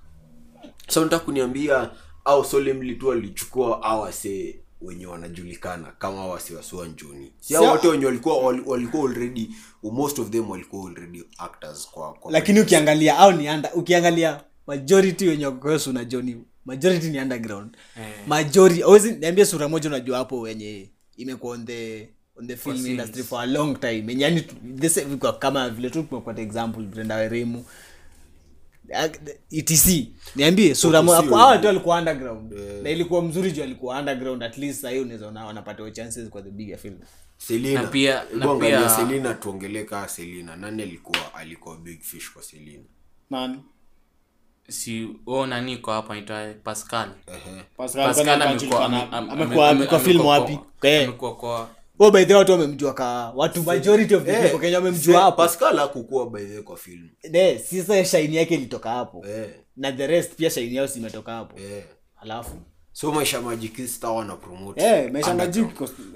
[0.89, 1.91] So nataka kuniambia
[2.26, 7.88] au solemnly tu walichukua au wase wenye wanajulikana kama wasiwasiwa wasua njuni si hao wote
[7.88, 9.49] wenye walikuwa walikuwa already
[9.84, 15.28] most of them walikuwa already actors kwa, kwa lakini ukiangalia au ni under, ukiangalia majority
[15.28, 17.78] wenye wakosu na joni majority ni underground.
[18.28, 22.09] Majority awezi niambia sura moja unajua hapo wenye imekuwa on the
[22.39, 24.15] on the film industry for a long time.
[24.17, 24.41] Yani
[25.39, 27.63] kama vile tu tumepata example Brenda Ak-
[29.52, 34.58] etc niambie sura hawa wenye- watu walikuwa underground na ilikuwa mzuri juu alikuwa underground at
[34.58, 37.00] least sahii unaweza ona wanapata chances kwa the bigger film
[37.38, 37.82] Selina.
[37.82, 40.56] Na pia- na pia- Selina tuongelee kaa Selina.
[40.56, 42.84] Nani alikuwa alikuwa big fish kwa Selina?
[43.30, 43.60] nani
[44.70, 47.62] si o nani iko hapa naitwa pascal uh-huh.
[47.78, 51.04] pascal Pascal amekuwa amekuwa film wapi Eh.
[51.08, 51.70] amekuwa kwa
[52.00, 55.38] oh by the watu wamemjua ka watu majority of the Eh, people Kenya wamemjua hapo
[55.38, 57.10] Pascal hakukuwa by the kwa film.
[57.34, 59.48] Eh, sisa shaini yake ilitoka hapo yeah.
[59.78, 61.84] na the rest pia shaini yao simetoka hapo yeah.
[62.22, 62.56] alafu
[62.91, 64.82] So maisha majikista wana promote.
[64.84, 65.66] eh maisha magic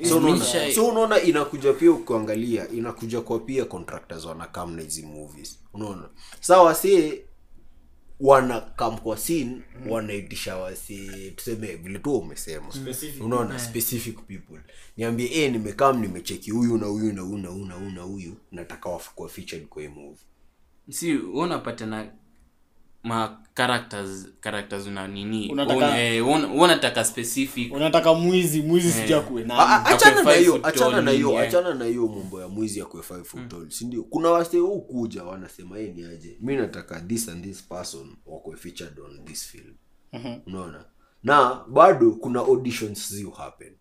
[0.10, 5.60] So unaona, so unaona inakuja pia ukiangalia inakuja kwa pia contractors wanakam na hizi movies
[5.74, 6.10] unaona
[6.40, 7.22] sawa so, wanakam
[9.04, 12.68] kwa scene wanaitisha wasi tuseme vile tu umesema.
[13.22, 14.60] Unaona specific people.
[14.98, 18.38] Niambie eh nimekam nimecheki huyu na huyu na huyu na huyu na huyu na huyu
[18.52, 20.26] nataka wakuwa featured kwa hii movie.
[20.90, 22.12] Si wewe unapata na
[23.04, 26.28] ma characters characters una nini Unataka- Una- eh,
[27.06, 27.74] specific.
[27.74, 29.44] Unataka mwizi mwizi sija kuwe
[29.86, 31.40] achana na hiyo foot achana na hiyo eh.
[31.48, 34.04] achana na hiyo mambo ya mwizi ya kwe five foot tall si ndio?
[34.04, 36.38] Kuna wase huu kuja wanasema yeye ni aje?
[36.42, 39.76] Mi nataka this and this person wakwe featured on this film.
[40.48, 40.86] Unaona?
[41.24, 43.74] Na bado kuna auditions happen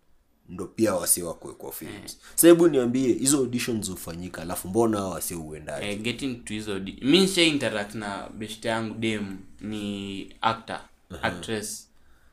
[0.51, 2.19] ndo pia wasi wakwe kwa films.
[2.35, 6.79] Sa hebu niambie hizo auditions hufanyika alafu mbona hao wasi uendaje eh, getting to hizo
[6.79, 10.79] di- mi nisha interact na best yangu dem ni actor
[11.21, 11.87] actress.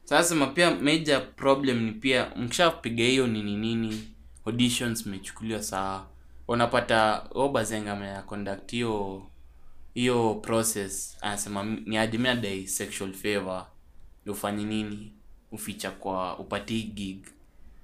[0.04, 4.08] Sasa pia major problem ni pia mkishapiga hiyo nini nini
[4.46, 6.06] auditions mechukuliwa sawa.
[6.48, 9.22] Unapata obazenga ameya conduct hiyo
[9.94, 12.28] hiyo process anasema ni aje mi
[12.66, 13.66] sexual favor
[14.26, 15.12] ufanye nini
[15.52, 17.18] uficha kwa upatii gig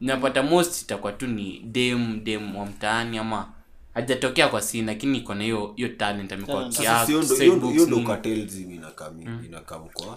[0.05, 3.48] napata most itakuwa tu ni dem dem wa mtaani ama
[3.94, 6.72] hajatokea kwa scene lakini iko na hiyo hiyo talent amekuwa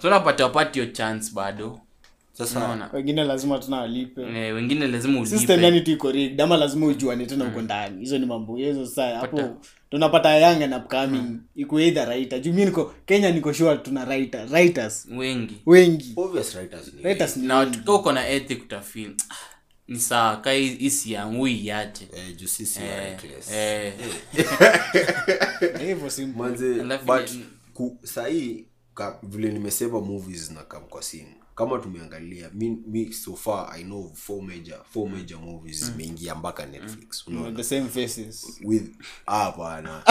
[0.01, 0.07] so
[0.43, 1.79] wapati hiyo chance bado.
[2.33, 4.21] Sasa wengine lazima tuna walipe.
[4.21, 5.81] Eh, wengine lazima ulipe.
[5.81, 7.99] Tu iko rigged ama lazima ujuane tena uko ndani.
[7.99, 9.57] Hizo ni mambo hizo saa hapo
[9.89, 12.39] tunapata young and upcoming iko either writer.
[12.41, 15.07] Juu mimi niko Kenya niko sure tuna writer writers.
[15.17, 15.55] Wengi.
[15.65, 16.13] Wengi.
[16.15, 19.11] Obvious writers ni writers ni na uko na ethic utafil
[19.88, 20.53] ni sawa ka
[22.13, 23.51] eh, juu sisi eh, reckless.
[23.51, 23.93] eh,
[25.79, 27.31] hivyo simple manze but
[27.73, 28.65] ku, sahii
[29.23, 34.13] vile nimesema movies na kam kwa simu kama tumeangalia mi, mi so far i know
[34.13, 37.27] four major four major movies zimeingia mpaka netflix.
[37.27, 37.57] Unaona?
[37.57, 38.45] the same faces.
[38.63, 38.91] With
[39.27, 40.03] ah bana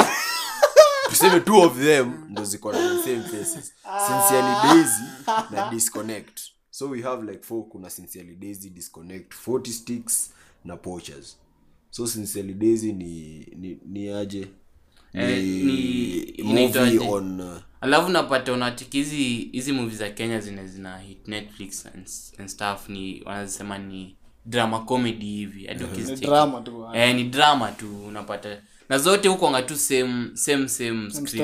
[1.08, 3.72] tuseme two of them ndo ziko na the same faces.
[4.06, 5.02] Sincerely daisy
[5.50, 6.40] na disconnect
[6.76, 10.30] so we have like four kuna sincerely daisy disconnect 40 sticks
[10.64, 11.36] na poachers.
[11.90, 14.46] So sincerely daisy ni ni, ni aje?
[15.14, 20.98] Eh, ni- movie on uh, alafu napata unatiki hizi hizi movie za kenya zine zina
[20.98, 22.06] hit netflix and,
[22.38, 24.16] and stuff ni wanazisema ni
[24.46, 25.66] drama comedy hivi.
[25.66, 28.62] Hadi ni drama tu eh, ni drama tu unapata.
[28.88, 31.34] Na zote huko nga tu same same same script.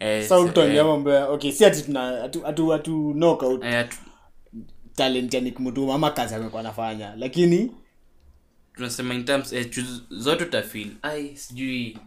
[0.00, 0.34] eh, sasa
[0.74, 3.64] eh, mambo ya okay si ati tuna atu atu, atu knock out.
[3.64, 3.96] Eh, tu-
[4.96, 7.14] talent ya Nick Mutuma ama kazi amekuwa anafanya.
[7.16, 7.70] Lakini
[8.74, 9.70] tunasema in terms eh,
[10.10, 11.98] zote utafil ai sijui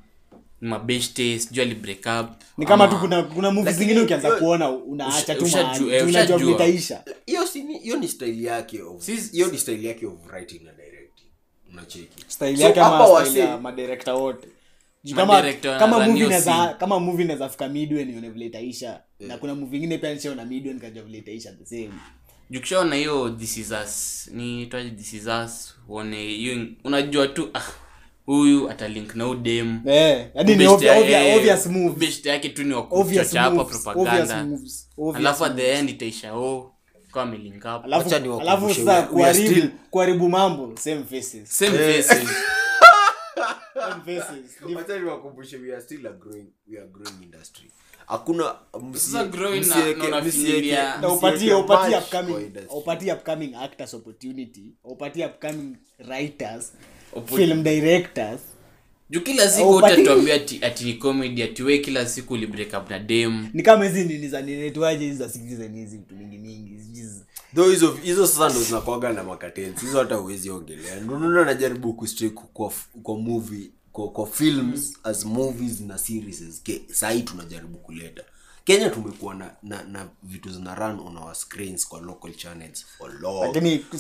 [0.62, 4.70] mabeshte sijui ali break up ni kama ama- tu kuna kuna movie zingine ukianza kuona
[4.70, 5.88] unaacha tu unajua
[6.38, 6.58] ushajua.
[7.26, 10.72] hiyo si ni- hiyo ni style yake of hiyo ni style yake of writing na
[10.72, 11.28] directing.
[11.74, 12.26] Unacheki.
[12.28, 14.48] Style yake ama wase- style ya madirekta wote.
[15.16, 15.34] Kama
[15.80, 19.02] kama movie inaweza kama movie inaweza fika midway nione vile itaisha.
[19.20, 21.90] Na kuna movie ingine pia nishaona midway nikajua vile itaisha the same
[22.50, 24.28] jukishaona hiyo this is us.
[24.34, 25.76] Ni this is us?
[25.90, 27.62] Uone hiyo unajua tu ah
[28.26, 30.28] huyu atalink na udem eh
[31.98, 34.48] best yake tu ni wakuchachapa propaganda.
[35.16, 36.74] alafu at the end itaisha oh
[39.14, 41.50] we are kuharibu mambo same faces.
[41.58, 42.28] Same faces.
[43.74, 44.62] Same faces.
[44.76, 47.72] Wacha niwakumbushe, we are still a growing we are growing industry
[48.08, 48.56] hakuna
[51.02, 51.54] na upatie
[51.98, 52.78] upcoming industry.
[52.78, 54.64] upatie upcoming actors opportunity.
[54.84, 55.76] Upatie upcoming
[56.10, 56.74] writers
[57.14, 58.42] Oppo- film directors.
[59.10, 62.90] Juu kila siku Oh, utatuambia ati, ati ni comedy ati kila siku uli break up
[62.90, 63.50] na dem.
[63.54, 64.42] Ni kama hizi nini za
[65.04, 66.74] hizi za citizen hizi vitu mingi mingi
[67.64, 71.00] hizo hizo sasa ndo zinakwaga na makatensi hizo hata uwezi ongelea.
[71.00, 77.78] Ndonono najaribu kustrik kwa, kwa movie kwa, kwa films as movies na series sahii tunajaribu
[77.78, 78.24] kuleta.
[78.64, 83.14] Kenya tumekuwa na, na, na vitu zina run on our screens kwa local channels for
[83.22, 83.54] long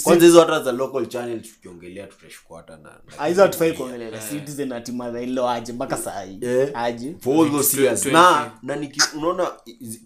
[0.03, 4.19] kwanza hizo hata za local channels tukiongelea tutashukua hata na, Ah, hizo hatufai kuongelea.
[4.29, 4.91] citizen ati
[5.49, 6.71] aje mpaka saa hii Eh.
[6.73, 7.15] aje.
[7.19, 8.05] For those years.
[8.05, 9.51] Na na niki, unaona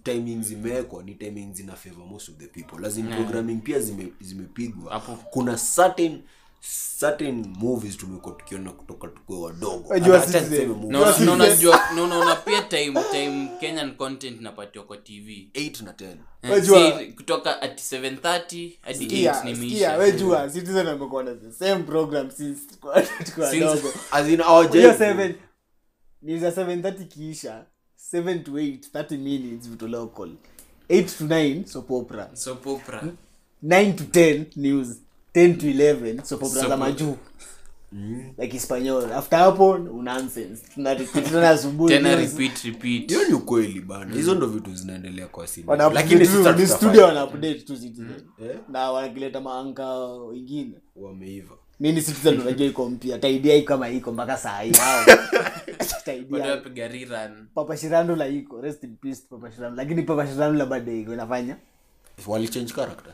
[0.03, 2.81] timing zimewekwa ni timing zina favor most of the people.
[2.81, 4.99] Lazima programming pia zime, zimepigwa.
[5.31, 6.21] Kuna certain
[6.99, 9.89] certain movies tumekuwa tukiona kutoka tukue wadogo.
[9.89, 10.51] Wajua Hata Citizen.
[10.51, 11.53] niseme movie na Yes, una- na yes.
[11.53, 17.15] unajua na unaona pia time time kenyan content inapatiwa kwa tv 8 na 10 Eh,
[17.15, 21.83] kutoka at 730 hadi Sikia, 8 sikia, nimeisha we jua citizen amekuwa na the same
[21.83, 23.93] program since tukiwa- tukiwa Since- wadogo.
[24.11, 25.35] As in our hiyo gen- 7
[26.21, 30.29] ni za 730 kiisha 7 to 8 30 minutes vitu local
[30.89, 32.29] 8 to 9 soap opera.
[32.33, 33.03] Soap opera.
[33.63, 34.87] 9 to 10 news
[35.35, 37.17] 10 to 11 soap za majuu
[38.37, 39.77] like hispanyol after hapo
[42.65, 44.15] repeat hiyo ni ukweli bana.
[44.15, 45.71] Hizo ndo vitu zinaendelea kwa sinema.
[45.71, 46.77] Wana lakini update sisi tu, ni hatutafanya.
[46.77, 48.21] studio wana tu citizen
[48.69, 50.73] na wakileta maanka wengine.
[50.95, 51.55] Wameiva.
[51.79, 53.19] Mini citizen unajua iko mpya.
[53.19, 54.73] Taidia iko kama iko mpaka saa hii.
[54.73, 55.05] Hao
[55.79, 57.47] bado taidia wapiga rerun.
[57.55, 58.61] Papa shirandula iko.
[58.61, 59.83] Rest in peace papa shirandula.
[59.83, 61.13] Lakini papa shirandula bado iko.
[61.13, 61.57] Inafanya?
[62.27, 63.13] Walichange character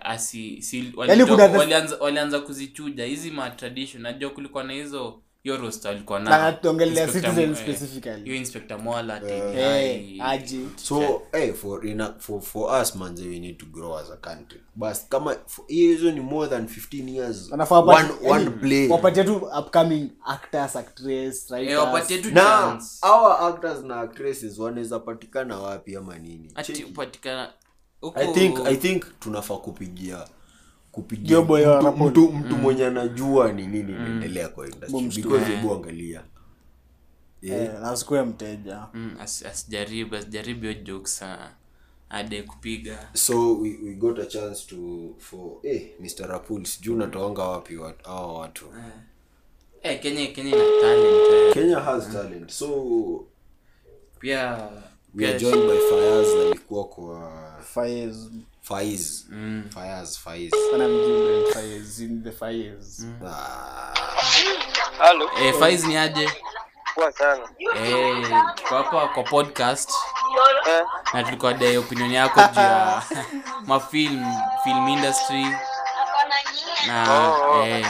[0.00, 4.02] asi si Yaani walianza walianza kuzichuja hizi ma tradition.
[4.02, 8.24] Najua kulikuwa na hizo hiyo roster alikuwa Na na tuongelea Inspector Citizen eh, specifically.
[8.24, 13.58] hiyo inspector Mwala Eh, aje so hey, for, ina, for, for us manze we need
[13.58, 14.60] to grow as a country.
[14.74, 15.36] Bas kama
[15.68, 17.50] hizo ni more than 15 years.
[17.50, 21.78] Wanafaa one, wapati- one yani, play wapatie tu upcoming actors actress eh, writers.
[21.78, 26.52] wapatie tu na our actors na actresses wanaweza patikana wapi ama nini?
[26.54, 27.52] Ati upatikana
[28.14, 30.28] i think i think tunafaa kupigia
[30.92, 35.22] kupigia mtu, mtu, mtu mwenye anajua ni nini inaendelea kwa industry.
[35.22, 36.22] Because hebu angalia.
[37.42, 37.70] Eh,
[38.26, 38.86] mteja.
[38.94, 41.50] Mm, asijaribu asijaribu hiyo jokes ah,
[42.10, 43.08] ade kupiga.
[43.14, 44.76] So we, we got a chance to
[45.18, 46.26] for eh Mr.
[46.26, 48.64] Rapul sijuu unatoanga wapi hawa watu.
[49.82, 51.54] Eh, kenya kenya ina talent eh.
[51.54, 52.50] Kenya has talent.
[52.50, 53.26] So
[54.18, 54.68] pia
[55.14, 58.16] we are joined by Fayaz alikuwa kwa Faiz.
[58.62, 59.24] Faiz.
[59.74, 63.06] Fayaz Faiz Sana mjinga, Faiz, in the Faiz.
[63.26, 63.94] ah,
[64.98, 66.28] Halo, eh, Faiz ni aje?
[66.94, 67.48] Poa sana.
[67.76, 68.30] eh,
[68.70, 69.90] hapa kwa podcast.
[70.68, 70.82] Eh,
[71.14, 73.02] na tulikuwa dai opinion yako juu ya
[73.66, 74.24] mafilm
[74.64, 75.46] film industry.
[76.86, 77.66] Na Oh, oh.
[77.66, 77.86] eh,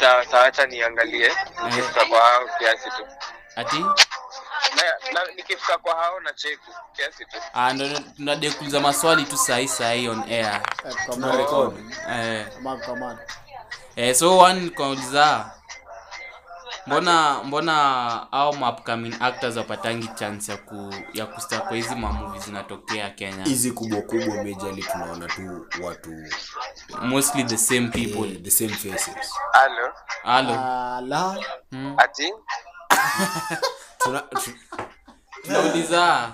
[0.00, 1.32] sawa sawa, acha niangalie.
[1.64, 2.04] Nikifika
[2.58, 3.06] kiasi tu.
[3.56, 3.84] ati
[5.36, 7.36] nikifika kwa hao na cheku kiasi tu.
[7.54, 10.62] ah, ndo tunadai kuuliza maswali tu sahi sahi on air.
[10.86, 11.76] Eh, tuna record
[12.10, 13.18] eh, ma- kwa ma-
[13.96, 15.50] eh, so one kauliza
[16.86, 23.10] mbona mbona au upcoming actors wapatangi chance ya ku ya kusta kwa hizi mamuvi zinatokea
[23.10, 23.44] kenya?
[23.44, 26.10] Hizi kubwa kubwa majorly tunaona tu watu.
[27.02, 28.26] Mostly the same people.
[28.28, 29.34] Yeah, the same faces.
[29.52, 29.92] Hello.
[30.24, 30.52] Hello.
[30.52, 31.36] Uh, la
[31.98, 32.32] ati?
[32.90, 33.58] tuna, tu,
[35.42, 36.32] tunauliza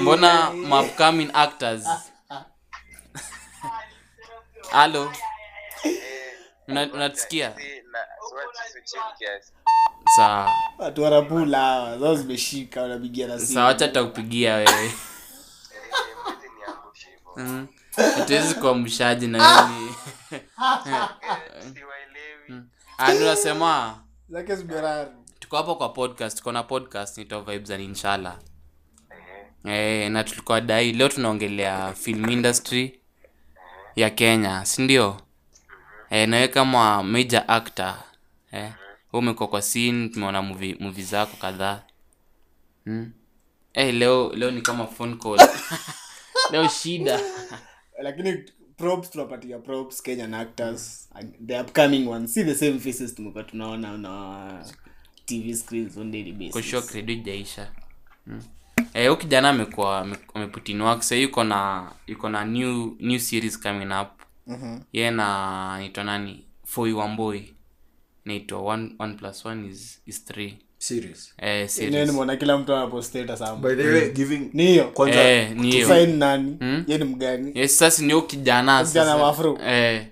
[0.00, 0.50] mbona
[0.80, 1.84] upcoming actors?
[4.72, 5.12] halo
[6.68, 7.54] Una- unatusikia?
[10.16, 14.84] sawa watu warapula hawa zao zimeshika wanapigia na sawa wacha takupigia wewe.
[14.84, 14.92] Eh.
[17.36, 17.66] Mm.
[17.96, 18.74] hatuwezi kuwa
[19.26, 19.94] na mimi.
[21.74, 22.62] Siwaelewi.
[24.28, 25.10] zake zimerari
[25.54, 28.38] tuko hapo kwa podcast kona na podcast nito vibes and inshallah.
[29.64, 33.00] Eh, na tulikuwa dai leo tunaongelea film industry
[33.96, 35.20] ya kenya si ndio?
[36.10, 37.94] Eh, nawe kama major actor
[38.52, 38.72] eh,
[39.12, 41.82] umekuwa kwa scene tumeona movie, movie zako kadhaa.
[42.84, 43.12] Hmm?
[43.74, 45.48] eh, leo leo ni kama phone call.
[46.52, 47.20] Leo shida.
[48.02, 48.44] Lakini
[48.76, 51.08] props tunapatia props kenyan actors
[51.46, 52.34] the upcoming ones.
[52.34, 54.64] See the same faces tumekuwa tunaona na
[55.26, 56.52] tv screens on daily basis.
[56.52, 57.70] Kushow credit ijaisha
[58.26, 58.42] mm.
[58.94, 61.02] eh, huyu kijana amekuwa ame- ameput work.
[61.02, 64.08] Sahii yuko na yuko na new new series coming up.
[64.46, 64.78] Mhm.
[64.92, 66.44] ye na naitwa nani?
[66.64, 67.54] Foi wamboi.
[68.24, 70.58] Naitwa one, one plus one is, is three.
[71.38, 72.06] Eh, series.
[72.08, 76.56] nimeona kila mtu anapostata sana by the way giving ni kwanza Eh, ni Sign nani?
[76.60, 76.84] Hmm?
[76.86, 77.52] ye ni mgani?
[77.58, 79.16] Yes, sasa ni huyu kijana Kijana sasa.
[79.16, 79.58] wafro.
[79.66, 80.06] eh,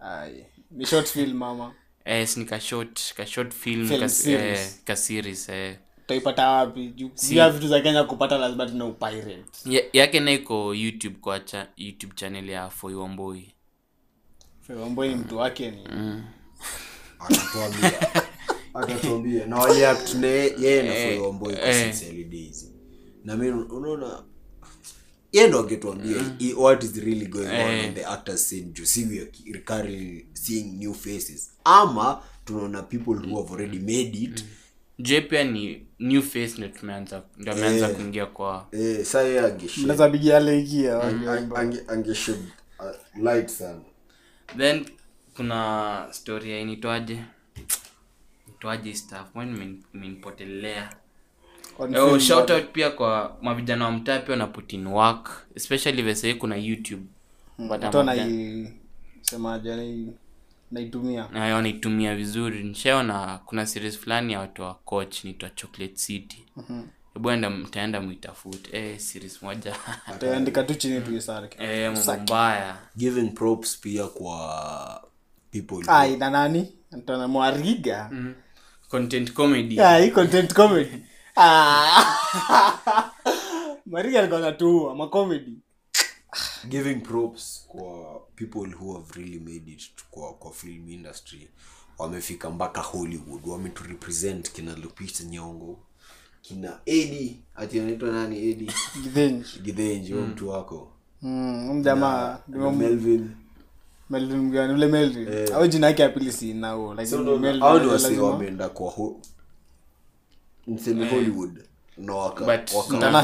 [0.00, 1.72] Ai, ni short film mama
[2.04, 4.58] eh, ni kashort kashort film, Film ka, series.
[4.60, 5.76] eh, ka series eh.
[6.04, 10.74] utaipata wapi juu vya vitu za kenya kupata lazima tuna upirate Ya- yake na iko
[10.74, 13.52] youtube kwa cha, youtube channel ya foiwamboi
[14.60, 15.20] foiwamboi ni mm.
[15.20, 15.84] mtu wake ni
[17.18, 17.92] atatuambia
[18.74, 22.28] atatuambia na waliact na yeye na Eh, kwa eh.
[22.30, 22.70] Days
[23.24, 24.22] na mi unaona
[25.34, 26.52] yeye ndo angetuambia mm.
[26.56, 27.84] what is really going on Eh.
[27.88, 31.50] in the actors scene juu si we are currently seeing new faces.
[31.64, 34.44] Ama tunaona people who have already made it.
[34.98, 37.96] Je pia ni new face ndio tumeanza ndio ameanza Eh.
[37.96, 40.40] kuingia kwa eh saa yeye angeshed pigia
[42.80, 43.80] uh, light sana.
[44.56, 44.86] Then
[45.36, 47.18] kuna story ya initwaje
[48.48, 50.96] itwaje staff mbona imenipotelea
[51.78, 55.46] oh, shout out pia kwa mavijana wa mtaa pia wana put in work.
[55.54, 57.02] Especially vesahii kuna youtube.
[59.22, 60.06] Semaje
[60.70, 61.28] naitumia.
[61.32, 62.62] Na wanaitumia vizuri.
[62.62, 66.44] Nishaona kuna series fulani ya watu wa coach nitwa chocolate city.
[67.14, 69.76] Hebu enda mtaenda mwitafute eh, series moja.
[70.20, 71.92] Taandika tu chini tuisarke eh,
[72.96, 75.08] giving props pia kwa
[75.50, 76.72] people ai na nani?
[77.28, 78.10] Mwariga
[78.88, 79.76] content comedy.
[79.76, 80.90] Yeah, content comedy
[81.36, 83.10] Ah.
[84.18, 85.52] alikuwa natuua macomedy
[86.68, 91.48] giving props kwa people who have really made it kwa, kwa film industry.
[91.98, 93.84] Wamefika mpaka hollywood wametu
[94.52, 95.78] kina lupita nyongo
[96.42, 98.70] kina edi ati anaitwa nani edi
[99.62, 100.26] gidhenji mm.
[100.28, 100.88] mtu wako.
[101.22, 102.38] Mm, jamaa
[102.72, 103.30] melvin.
[104.10, 104.72] Melvin mgani?
[104.74, 105.52] Ule Melvin.
[105.54, 109.20] Au jina yake apili sinao ni wasi wameenda kwa ho
[110.66, 111.50] mseme hollywood.
[112.76, 113.14] Wa connect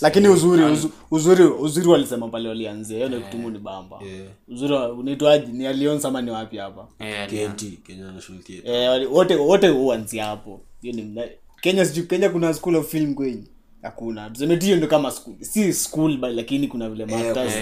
[0.00, 3.06] lakini uzuri uzu- uzuri uzuri walisema pale walianzia.
[3.06, 3.98] Hiyo kitungu ni bamba.
[4.48, 6.86] Uzuri unaitwaji ni alions ama ni wapi hapa?
[8.64, 10.60] Eh, eh, wote wote huanzia hapo.
[10.82, 11.20] Hiyo ni
[11.60, 13.42] kenya sijui kenya kuna school of film kwenye
[13.82, 14.30] hakuna.
[14.30, 15.36] Tuseme tio ndo kama school.
[15.40, 17.52] Si school but lakini kuna vile masters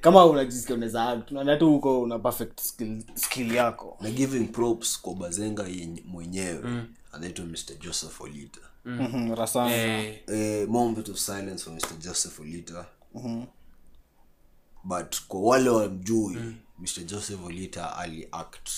[0.00, 3.96] kama unajisikia unaweza act tu huko una perfect skill, skill yako.
[4.00, 6.00] Na giving props kwa bazenga mwenyewe.
[6.04, 6.62] Mwenyewe
[7.12, 8.60] anaitwa mr joseph olita.
[8.84, 12.86] Mhm, rasana eh, eh, moment of silence for mr joseph olita.
[14.84, 16.36] But kwa wale wamjui
[16.78, 18.68] mr joseph olita ali act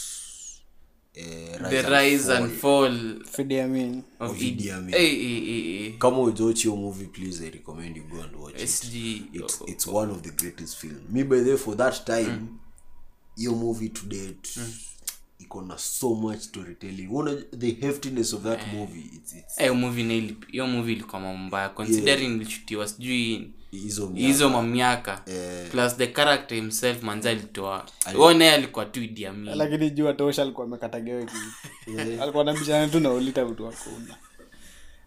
[5.99, 8.61] kama ujochi hiyo movie please i recommend you go and watch it.
[9.33, 11.01] It's, it's one of the greatest film.
[11.11, 12.47] Me by the way, for that time
[13.37, 14.61] hiyo movie to date
[15.39, 17.09] iko na so much storytelling.
[17.11, 21.39] Una, the heftiness of that movie it's, it's Eh, movie na hiyo movie ilikuwa mambo
[21.39, 21.69] mbaya.
[21.69, 25.71] Considering ilishutiwa sijui hizo hizo mamiaka Eh.
[25.71, 27.87] plus the character himself manza alitoa.
[28.17, 29.01] Huo naye alikuwa tu
[29.55, 30.67] lakini juu atosha alikuwa
[32.23, 34.17] alikuwa nabishana tu na ulita vitu hakuna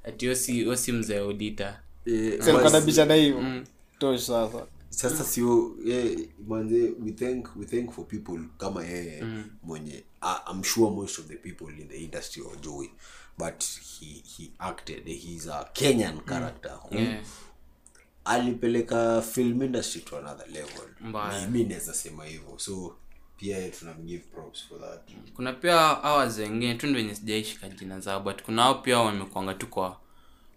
[0.04, 3.64] ati osi, si mzee Odita eh, Si alikuwa anabishana hivyo
[4.00, 6.18] tosha sasa sasa sio yeah,
[6.48, 9.24] manze we thank we thank for people kama yeye
[9.64, 12.92] mwenye I, i'm sure most of the people in the industry wajui
[13.38, 13.64] but
[14.00, 14.06] he
[14.38, 17.24] he acted he's a kenyan character who Yeah.
[18.26, 21.50] alipeleka film industry to another level.
[21.52, 22.60] Mi naweza sema hivyo.
[22.60, 22.96] So
[23.38, 25.12] pia tunamgive props for that.
[25.36, 29.68] Kuna pia hao wengine tu wenye sijaishika jina zao but kuna hao pia wamekuanga tu
[29.68, 30.00] kwa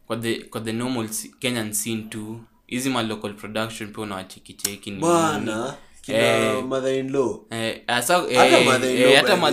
[0.06, 1.08] kwa the kwa the normal
[1.38, 2.40] kenyan scene tu
[2.74, 4.02] hizi ma local production pia
[4.66, 5.74] ni kina
[6.08, 6.64] Eh.
[6.64, 8.58] mother in law eh, asa, hata
[8.90, 9.50] eh, yeah, kuna yeah, kama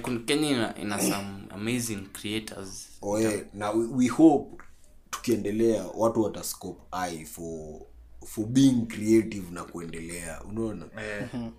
[0.00, 2.88] kun- kenya ina, ina some amazing creators.
[3.02, 3.40] Oh, yeah.
[3.54, 4.62] na we, we hope
[5.10, 7.80] tukiendelea watu watascope eye for
[8.26, 10.86] for being creative na kuendelea unaona?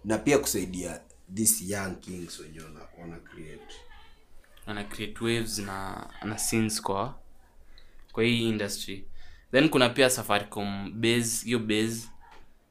[0.06, 1.02] Na pia kusaidia
[1.36, 2.60] this young kings wenye
[3.02, 3.74] wana, create.
[4.66, 7.20] Ana create waves na na scenes kwa
[8.12, 9.06] kwa hii industry.
[9.52, 12.10] Then kuna pia safaricom base hiyo base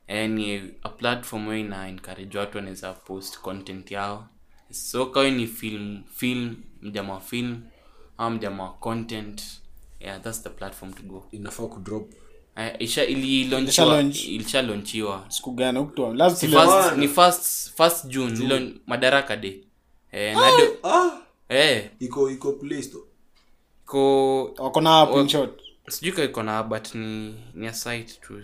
[0.06, 4.28] eh, ni a platform where ina encourage watu wanaweza post content yao.
[4.70, 7.62] So kawe ni film film mjama wa film
[8.18, 9.42] au mjama wa content
[10.00, 11.28] yeah that's the platform to go.
[11.30, 12.12] Inafaa kudrop
[12.56, 14.24] eh, isha ili Ilisha launchiwa launch.
[14.24, 15.86] ilisha launchiwa siku gani?
[16.96, 19.64] Ni first first june, Lilo- madaraka day.
[20.12, 21.10] Eh, nado, ah!
[21.48, 22.82] Eh, iko iko play
[24.58, 25.60] wako na hapo in short.
[25.88, 28.42] sijui ka iko na but ni ni a site tu.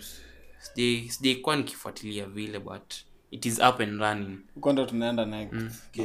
[1.09, 2.93] Sijaikuwa nikifuatilia vile but
[3.31, 4.37] it is up and running.
[4.55, 5.55] Huko ndo tunaenda next.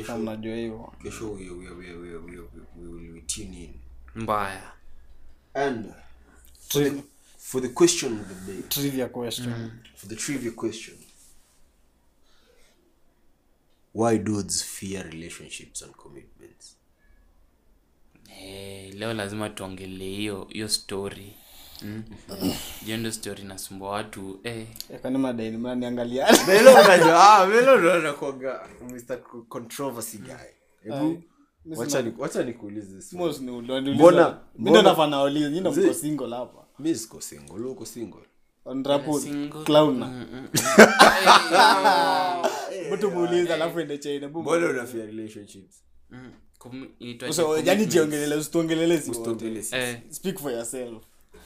[0.06, 1.32] Kama mnajua hivyo kesho.
[1.32, 2.42] we, we, we, we, we, we,
[2.76, 3.74] we will tune in.
[4.14, 4.72] Mbaya.
[5.54, 5.86] And
[7.54, 8.62] for the question of the day.
[8.68, 9.70] Trivia question.
[9.94, 10.94] For the trivia question.
[13.92, 16.76] Why dudes fear relationships and commitments?
[18.28, 21.32] Hey, leo lazima tuongelee hiyo hiyo story.
[21.82, 22.02] Mm?
[22.84, 24.66] hiyo ndo story nasumbua watu eh,
[26.50, 27.46] Eh, madaini ah
[29.48, 30.32] controversy guy.
[30.82, 31.22] Hebu
[32.22, 33.00] wacha nikuulize.
[33.94, 34.80] Mbona- mbona-
[35.94, 38.20] single hapa mi siko single uko single.
[42.92, 43.98] Mtu muuliza alafu ende
[45.06, 45.82] relationships?
[46.10, 46.32] Mm.
[47.30, 48.36] So, yani jiongelele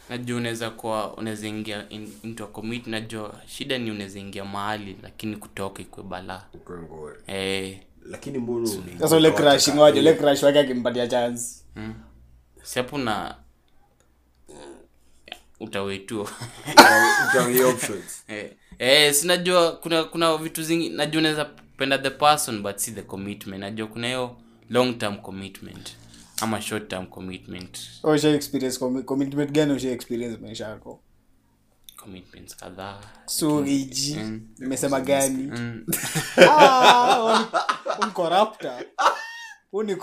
[0.09, 4.97] najua unaweza kuwa unaweza ingia in, into a commit najua shida ni unaweza ingia mahali
[5.03, 6.45] lakini kutoka ikwe balaa.
[7.27, 8.69] Eh, lakini mbona
[9.01, 11.43] Sasa ule kwa ngoja ule crush wake akimpatia chance.
[12.63, 13.37] si hapo na
[15.61, 16.29] utawetuo
[18.29, 21.45] eh, eh, sinajua kuna kuna vitu zingi najua unaweza
[21.77, 24.37] penda the person but si the commitment najua kuna hiyo
[24.71, 25.97] long term commitment
[26.41, 31.01] ama short term commitment usha experience commi- commitment gani usha experience maisha yako?
[31.97, 34.17] commitments kadhaa So iji.
[34.59, 35.43] Nimesema gani?
[35.59, 35.87] mm.
[36.51, 37.47] Ah, un-
[39.83, 39.97] ni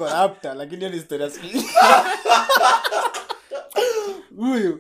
[0.54, 1.66] lakini hiyo ni asili.
[4.40, 4.80] Huyu.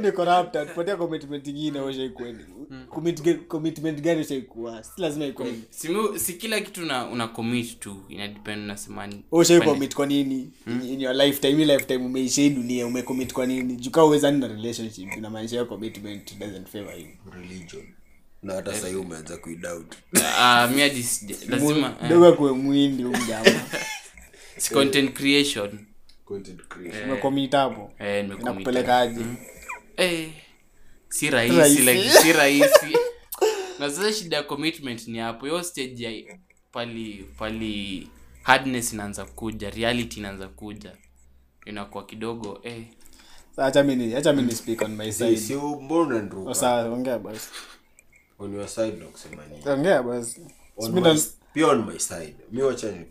[0.00, 0.68] Ni corrupted.
[0.68, 2.44] Tupatie commitment nyingine wewe kweli.
[2.90, 7.96] commit commitment gani ushaikuwa si lazima ikuwa si, si kila kitu una, una commit tu
[8.08, 9.24] inadepend na semani.
[9.32, 10.50] Ushai commit kwa nini?
[10.66, 13.76] In, in your lifetime hii lifetime umeisha hii dunia umecommit kwa nini?
[13.76, 17.08] Juka uwezani na relationship inamaanisha hiyo commitment doesn't favor you.
[17.32, 17.82] Religion.
[18.42, 19.94] Na hata sahii umeanza kuidoubt.
[20.38, 20.68] Ah,
[21.48, 23.50] lazima eh, dogo kuwe mwindi umjama
[24.56, 25.78] si content creation
[26.68, 27.08] creation.
[27.56, 28.42] Hapo eh, nimecommit.
[28.42, 29.24] inakupelekaje
[29.96, 30.30] Eh,
[31.08, 31.82] si rahisi Rahisi.
[31.82, 32.96] like si rahisi.
[33.78, 35.46] Na sasa shida ya commitment ni hapo.
[35.46, 36.38] Hiyo stage ya
[36.72, 38.08] pali pali
[38.42, 40.92] hardness inaanza kuja reality inaanza kuja.
[41.66, 42.84] Inakuwa kidogo eh.
[43.50, 45.36] Sasa acha mini acha mini speak on my side.
[45.36, 45.54] si
[46.54, 47.48] sasa ongea basi.
[48.38, 49.68] On your side kusema nini?
[49.68, 50.40] Ongea basi.
[50.76, 51.22] On Mimi my, ndo-
[51.54, 52.36] pia on my side.
[52.50, 53.06] Mi wacha ni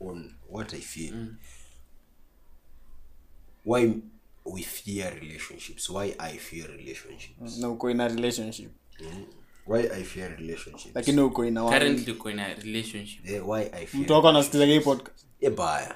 [0.00, 1.26] on what i feel
[3.64, 3.94] why
[4.44, 5.90] we fear relationships?
[5.90, 7.58] Why i fear relationships?
[7.58, 8.70] Na uko in a relationship.
[9.66, 10.94] Why i fear relationships?
[10.94, 13.26] Lakini uko in currently uko in relationship.
[13.26, 15.26] Eh, why i fear mtu wako anasikiza hii podcast?
[15.40, 15.94] Eh, baya.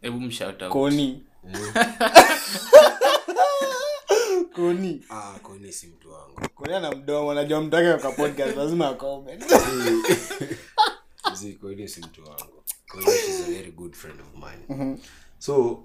[0.00, 0.72] Hebu mshout out.
[0.72, 1.22] Koni.
[4.54, 5.04] Koni.
[5.10, 6.48] Ah koni si mtu wangu.
[6.54, 9.44] Koni ana mdomo najua mtaka wake kwa podcast lazima acomment
[11.34, 11.58] Zi,
[11.88, 12.64] si mtu wangu.
[12.88, 14.98] Koni is a very good friend of mine.
[15.38, 15.84] So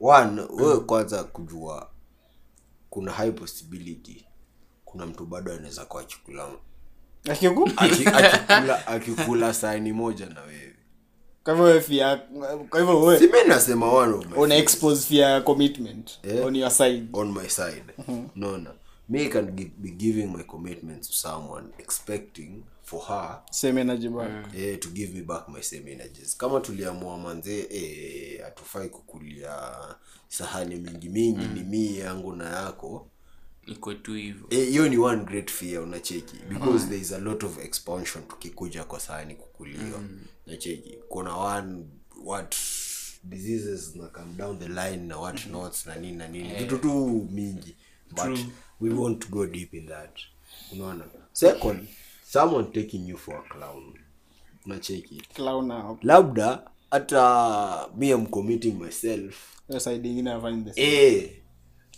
[0.00, 1.90] one wewe kwanza kujua
[2.90, 4.26] kuna high possibility
[4.84, 6.48] kuna mtu bado anaweza kuwa akikula
[7.30, 10.72] akiku aki- akikula akikula sahani moja na wewe.
[11.44, 12.20] Kwa hivyo wewe fear
[12.70, 16.46] kwa hivyo wewe simi nasema one of my una expose fear commitment Yeah.
[16.46, 17.06] on your side.
[17.12, 17.84] On my side.
[18.34, 18.70] Naona
[19.08, 24.54] me can gi- be giving my commitment to someone expecting for her same energy back.
[24.56, 26.36] Eh, to give me back my same energies.
[26.36, 29.52] Kama tuliamua manze eh, hatufai kukulia
[30.28, 33.08] sahani mingi mingi ni mii yangu na yako.
[33.66, 34.46] Iko tu hivyo.
[34.50, 36.36] Eh, hiyo ni one great fear unacheki.
[36.48, 40.02] Because there is a lot of expansion tukikuja kwa sahani kukuliwa.
[40.46, 41.84] Nacheki kuna one
[42.24, 42.56] what
[43.24, 46.54] diseases na come down the line na what nots na nini na nini.
[46.54, 47.76] Vitu tu mingi
[48.10, 48.38] but
[48.80, 50.18] we won't go deep in that.
[50.72, 51.04] Unaona?
[51.32, 51.88] Second
[52.28, 53.94] someone taking you for a clown.
[54.66, 55.22] Unacheki?
[55.34, 59.34] Clown labda hata me am committing myself.
[59.68, 61.06] Hiyo side ingine afanye the same.
[61.16, 61.30] Eh.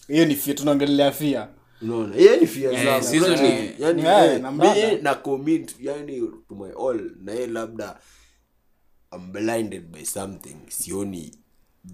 [0.08, 1.48] Hiyo ni fear tunaongelea fear.
[1.82, 2.16] Unaona?
[2.16, 6.70] Hiyo ni fia Eh, zangu sizo ni- yani Yeah, eh, na commit yani to my
[6.88, 7.10] all.
[7.22, 7.98] Na yeye labda
[9.12, 10.56] I'm blinded by something.
[10.68, 11.34] Sioni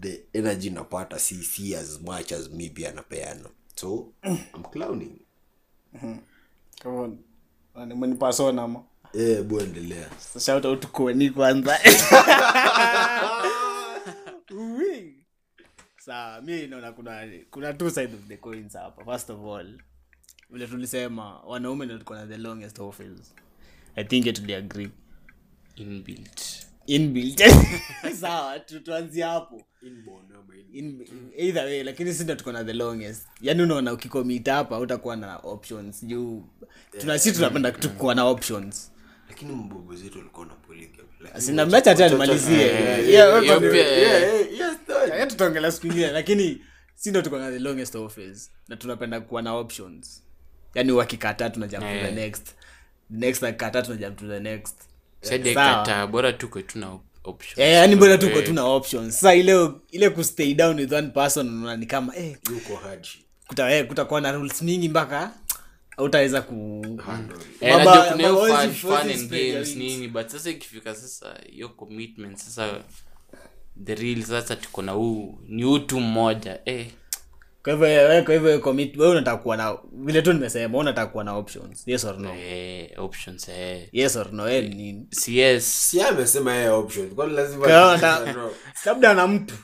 [0.00, 5.20] the energy napata si si as much as me pia napeana so I'm clowning.
[6.82, 7.18] Come
[7.74, 7.88] on.
[8.08, 8.82] Ni persona ama?
[9.14, 10.10] Eh bu endelea.
[10.40, 11.78] Shout out koni kwanza.
[14.50, 15.14] Ui.
[16.00, 19.04] saa mi naona kuna kuna two side of the coins hapa.
[19.04, 19.78] First of all
[20.50, 23.34] vile tulisema wanaume ndio tuko na the longest office.
[23.96, 24.92] I think it agree inbuilt
[25.76, 26.63] inbuilt
[28.20, 29.62] sawa tu- tuanzie hapo.
[31.38, 33.26] Either way lakini si ndo tuko na the longest.
[33.40, 36.04] Yaani unaona ukikomita hapa utakuwa na options.
[36.04, 36.44] Juu
[37.00, 38.92] tuna si tunapenda tukuwa na options.
[39.28, 40.18] Lakini mbogo zetu
[41.52, 42.66] na nimalizie
[45.26, 46.60] tutaongelea siku ingine lakini
[46.94, 50.22] si ndo tuko na the longest office na tunapenda kuwa na options.
[50.74, 52.46] Yaani wakikataa tunajump to the next.
[53.10, 54.74] Next akikataa tunajump to the next
[55.24, 55.74] Saidi Sawa.
[55.76, 57.58] kataa bora tuko tuna options.
[57.58, 59.14] Eh, yaani mbona tuko Eh, tuna options.
[59.14, 63.70] Sasa ile ile kustay down with one person unaona ni kama eh, yuko haji kuta,
[63.76, 65.30] eh, kutakuwa na rules mingi mpaka
[65.98, 66.82] utaweza ku
[67.60, 72.70] eh, kuna hiyo fun- fun and games nini but sasa ikifika sasa hiyo commitment sasa
[73.84, 76.86] the real sasa tuko na huu ni utu mmoja eh
[77.64, 81.12] kwa hivyo wewe kwa hivyo commit wewe unataka kuwa na vile tu nimesema wewe unataka
[81.12, 81.82] kuwa na options.
[81.88, 82.34] Yes or no?
[82.34, 83.88] Eh options eh.
[83.92, 84.48] Yes or no?
[84.48, 85.90] Eh ni si yes.
[85.90, 88.34] Si amesema yeye option lazima Kwa
[88.84, 89.54] labda na mtu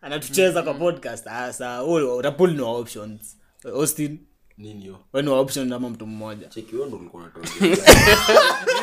[0.00, 3.38] anatucheza kwa podcast sasa wewe utapul ni wa options.
[3.64, 4.18] Austin
[4.58, 6.48] nini hiyo wewe ni option ama mtu mmoja?
[6.48, 7.22] Cheki wewe ulikuwa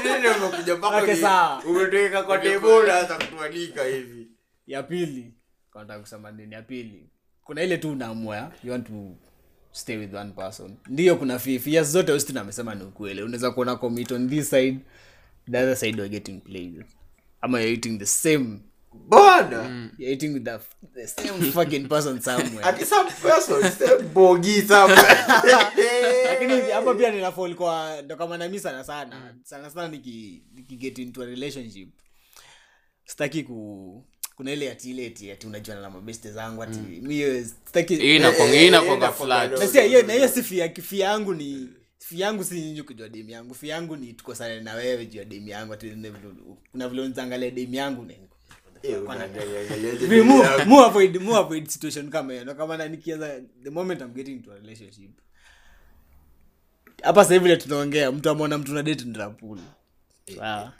[0.03, 4.27] nini mpaka umetoweka kwa table hata kutualika hivi.
[4.68, 5.34] Ya pili
[5.72, 6.53] kwa nataka kusema nini?
[6.56, 7.10] Ya pili
[7.45, 9.15] kuna ile tu unaamua you want to
[9.72, 10.77] stay with one person.
[10.88, 13.22] Ndio kuna fi- zote austin amesema ni ukweli.
[13.23, 14.80] Unaweza kuona commit on this side.
[15.51, 16.85] The other side you're getting played.
[17.41, 18.59] Ama you're eating the same
[18.93, 20.59] bwana you're eating with the,
[20.93, 22.63] the same fucking person somewhere.
[22.63, 25.26] Ati some person say bogi somewhere.
[26.30, 29.35] Lakini hapa pia ninafall kwa ndo kama sana sana.
[29.43, 31.89] Sana sana niki, niki get into a relationship.
[33.05, 34.05] Sitaki ku
[34.36, 38.16] kuna ile ati ile ati ati unajua na mabeste zangu ati mi hiyo sitaki hiyo
[39.12, 39.52] flat.
[39.60, 43.10] na si hiyo na hiyo si fia kifia yangu ni fi yangu si nyinyi kujua
[43.10, 43.53] demu yangu.
[43.53, 45.90] Fi yangu ni tukosane na wewe juu ya demu yangu ati
[46.72, 48.28] kuna vile unizangalia demu yangu nini
[48.99, 50.66] unaangaliaje Vile mu- demu yako?
[50.70, 52.56] mu avoid mu avoid situation kama hiyo.
[52.56, 55.12] Kama na nikianza the moment i'm getting into a relationship.
[57.03, 59.06] Hapa sasa tunaongea mtu ameona mtu na date
[59.56, 59.64] ni
[60.36, 60.74] sawa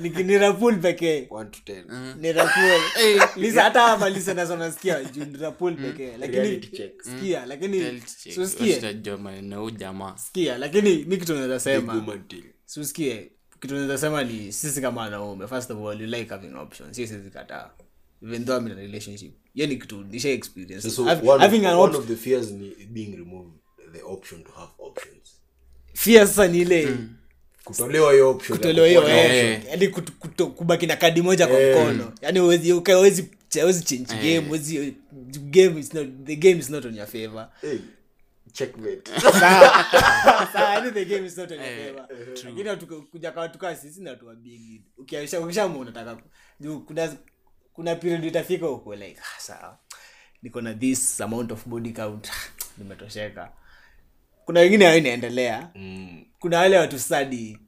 [0.00, 1.26] ni rapul pekee.
[1.30, 1.84] One to ten.
[2.20, 2.80] ni rapul.
[3.42, 4.34] Lisa hata ama lisa
[5.04, 6.16] juu ni rapul pekee.
[6.18, 6.66] Lakini Reality
[7.46, 8.34] lakini Health check.
[8.34, 10.16] so sikie Usitajua maneno ya huyu jamaa.
[10.16, 11.94] Sikia lakini mi kitu naweza sema.
[11.94, 12.22] woman
[13.60, 16.96] kitu naweza sema ni sisi kama wanaume first of all you like having options.
[16.96, 17.70] Si siwezi kataa.
[18.22, 19.32] Even though I'm in a relationship.
[19.54, 20.90] Hiyo ni kitu nisha experience.
[20.90, 23.52] So Hav- one, having an one of the fears ni being removed
[23.92, 25.40] the option to have options.
[25.94, 26.96] Fear sasa ni ile
[27.70, 29.88] kutolewa hiyo option kutolewa hiyo kukuwa na eh, yaani
[30.56, 31.76] kubaki na kadi moja kwa Eh.
[31.76, 32.12] mkono.
[32.22, 33.30] Yaani huwezi uka- huwezi
[33.60, 34.94] huwezi change game huwezi
[35.50, 37.48] game is not the game is not on your favor.
[37.60, 37.78] Hey.
[38.52, 39.10] checkmate.
[40.52, 42.06] Sawa, yaani the game is not on your favor.
[42.44, 42.86] lakini watu-
[43.32, 44.82] kwa watu sisi na watu big.
[44.98, 46.18] Ukiisha ukishamu unataka
[46.86, 47.16] kuna
[47.72, 49.78] kuna period itafika uko like ah, sawa.
[50.42, 52.28] Niko na this amount of body count.
[52.78, 53.52] Nimetosheka
[54.50, 55.68] kuna wengine hao inaendelea.
[55.74, 56.24] Mm.
[56.40, 57.58] kuna wale watu study.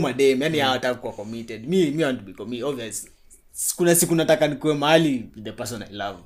[0.00, 1.68] Madem yani hawataka kuwa committed.
[1.68, 3.08] Me me want to be committed obvious
[3.76, 6.18] kuna siku nataka nikuwe mahali the person i love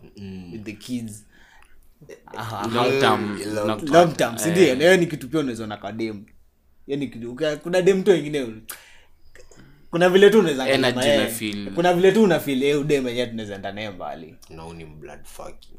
[0.52, 1.24] with the kids.
[2.26, 3.92] Aha, long term long long term.
[3.92, 6.24] long term sindio na ni kitu pia unaweza na kwa dem.
[6.86, 8.46] Hiyo ni kitu uka- kuna dem tu wengine
[9.96, 11.74] kuna vile tu unaweza Energy feel.
[11.74, 14.36] kuna vile tu unafil feel eh udem yenyewe tunaweza enda naye mbali.
[14.50, 15.76] Na blood fucking.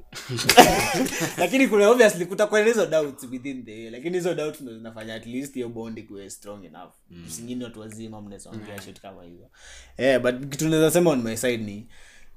[1.38, 5.26] lakini kuna obviously kutakuwa na hizo doubts within the lakini hizo doubts ndo zinafanya at
[5.26, 6.92] least hiyo bond kuwe strong enough.
[7.10, 7.26] Mm.
[7.30, 9.50] singine watu wazima mnaweza ongea shit kama hizo.
[9.98, 11.88] Eh but kitu naweza sema on my side ni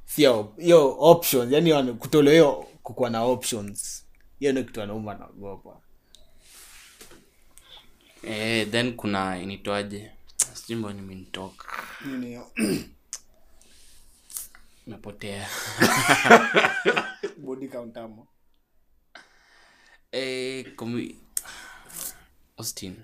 [0.05, 1.53] sio hiyo options.
[1.53, 4.07] Yani wana- kutolewa hiyo kukuwa na options.
[4.41, 5.81] Hiyo ndio kitu wanaume naogopa
[8.23, 10.11] eh, then kuna initwaje
[10.71, 11.67] sijui mbona nimenitoka
[14.87, 15.49] napotea.
[17.45, 18.27] Body countamo
[20.13, 21.17] eh, komi
[22.57, 22.97] austin.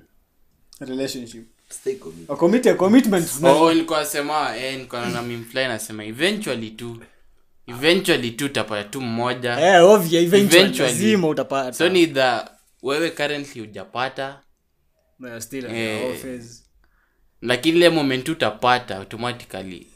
[0.81, 1.47] Relationship.
[1.69, 2.67] Stay committed.
[2.69, 3.29] a commitment.
[3.43, 7.03] Oh, nilikuwa nasema eh, nilikuwa na mimfly nasema eventually tu
[7.67, 9.61] eventually tu utapata tu mmoja.
[9.61, 10.93] Eh obvia eventually Eventually.
[10.93, 11.73] lazima utapata.
[11.73, 12.41] So ni the
[12.83, 14.43] wewe currently hujapata.
[15.19, 16.41] No, still in Eh.
[17.43, 19.87] Lakini ile moment utapata automatically.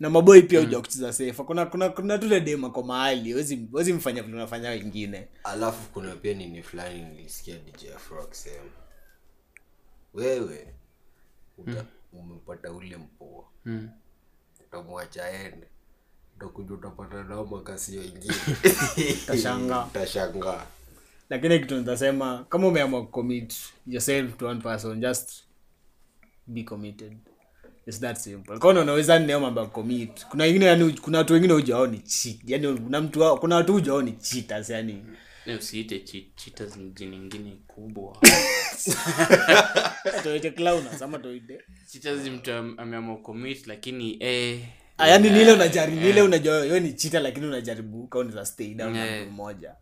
[0.00, 1.32] Na maboi pia uja kucheza safe.
[1.32, 3.34] Kuna kuna kuna tule dema kwa mahali.
[3.34, 5.28] Wezi wezi mfanya vile unafanya wengine.
[5.44, 8.70] Alafu kuna pia nini fulani nilisikia dj afro akisema
[10.14, 10.74] wewe
[11.58, 13.44] uta, umepata ule mpoa.
[14.66, 15.66] Utamwacha ende
[16.36, 17.98] utakuja utapata nao makasi
[19.88, 20.66] utashangaa.
[21.30, 23.54] Lakini kitu nitasema kama umeamua commit
[23.86, 25.44] yourself to one person just
[26.50, 27.16] be committed.
[27.86, 28.58] It's that simple.
[28.58, 30.26] Kama unaweza neo mambo commit.
[30.26, 32.36] Kuna wengine yani kuna watu wengine hujaoni cheat.
[32.46, 35.04] Yani kuna mtu kuna watu hujaoni cheaters yani.
[35.46, 35.98] Eh, usiite
[36.36, 38.16] cheaters ni jina ingine kubwa.
[40.22, 41.60] Toite clowners ama toite
[41.92, 44.60] cheaters mtu ameamua commit lakini eh,
[44.98, 48.92] Ah, yani nile unajaribu nile unajua wewe ni cheater lakini unajaribu kaunti za stay down
[48.92, 49.26] na Yeah.
[49.28, 49.74] mmoja.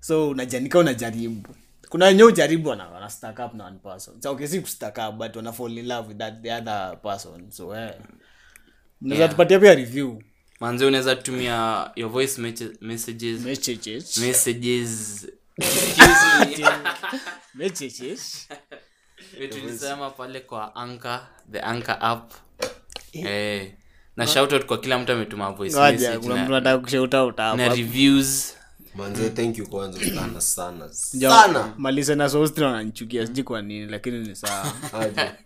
[0.00, 1.48] So unajanika unajaribu
[1.88, 4.22] kuna wenye ujaribu wana, wana stack up na one person.
[4.22, 7.50] So okay si kustack up but wana fall in love with that the other person
[7.50, 7.94] so eh.
[9.02, 9.30] Yeah.
[9.30, 10.22] tupatia pia review.
[10.60, 13.40] Manzi unaweza tumia your voice messages.
[13.40, 14.18] Messages.
[14.20, 15.26] Messages.
[17.54, 18.48] Messages.
[19.50, 22.32] Tulisema pale kwa anka the anka app.
[23.12, 23.72] Eh,
[24.16, 26.60] na shout out kwa kila mtu ametuma voice message na,
[27.56, 28.56] na reviews
[28.96, 31.74] manze thank you kwanza sana sana sana.
[31.78, 34.72] malise na sostri wananichukia sijui kwa nini lakini ni sawa.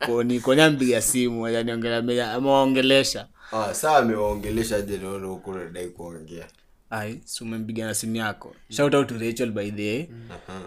[0.06, 3.28] Koni konya mpiga simu ajaniongelea amewaongelesha.
[3.52, 6.46] Ah saa amewaongelesha aje naona huko unadai kuongea.
[6.90, 8.56] Ai si umempiga na simu yako.
[8.70, 10.06] Shout out to rachel by the way.
[10.30, 10.60] Aha.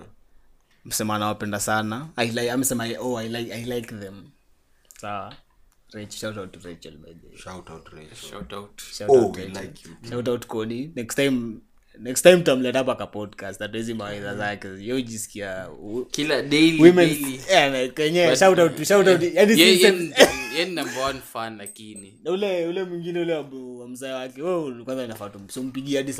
[0.85, 2.09] msema anawapenda sana.
[2.15, 4.23] I like, amesema oh, I like, I like them.
[5.01, 5.33] Sawa.
[5.93, 7.37] Rachel, shout out to rachel by the way.
[7.37, 8.29] Shout out Rachel.
[8.29, 8.81] shout out.
[8.81, 9.61] Shout oh out we Rachel.
[9.63, 10.09] like you.
[10.09, 10.91] Shout out Cody.
[10.95, 11.61] next time
[11.99, 15.67] next time tamleta hapa ka podcast atuwezi mawaidha zake yojisikia
[16.11, 17.09] kila daily women
[17.49, 17.89] daily.
[17.89, 20.13] kenye shout out shout out yani Ye- si- ye ni-
[20.57, 22.19] ye ni number one fan lakini.
[22.23, 26.13] Na ule ule mwingine ule wa mzee wake wewe kwanza inafaa tumpigie hadi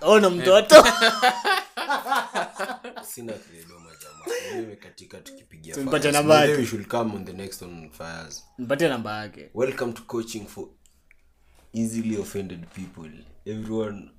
[0.00, 0.76] ona mtoto.
[3.02, 6.52] Sina kidoma jamaa mimi katika tukipigia Tumpate namba yake.
[6.52, 8.44] we should come on the next on fires.
[8.58, 9.50] Mpatie namba yake.
[9.54, 10.68] Welcome to coaching for
[11.74, 13.10] easily offended people
[13.48, 14.10] everyone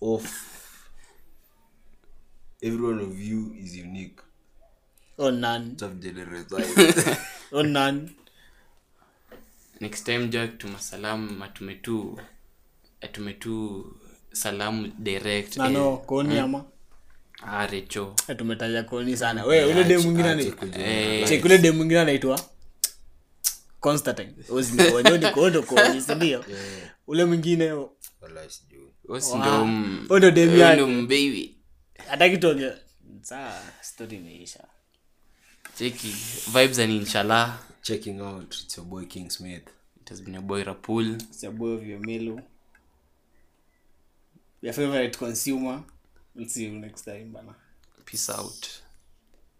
[0.00, 0.90] off.
[2.62, 4.20] Every one of you is unique.
[5.16, 5.76] Or none.
[5.80, 5.90] Or
[7.52, 8.10] oh none.
[9.80, 11.44] Next time jo akituma salamu
[13.00, 13.96] atume tu
[14.32, 16.64] salamu direct nano koni ama?
[17.46, 18.14] Ah, recho.
[18.28, 19.44] Eh, tumetaja koni sana.
[19.44, 22.40] We ule de mwingine ni ule dem mwingine anaitwa?
[23.80, 24.32] Constantine.
[24.48, 26.44] Oznikonyoni kondo koni sindio
[27.06, 27.72] ule mwingine
[28.24, 28.92] Wallahi sijui.
[29.08, 31.54] osi ndo m- huyo ndo dem huyo yake ndo mbaby
[32.08, 32.72] hatakitoge
[33.22, 34.64] saa story imeisha
[35.78, 36.08] cheki
[36.52, 39.68] vibes and inshallah checking out it's your boy king smith
[40.00, 42.40] it has been a boy rapul It's your boy of your Melu.
[44.62, 45.82] Your favorite consumer.
[46.34, 47.54] We'll see you next time, bana.
[48.04, 48.68] peace out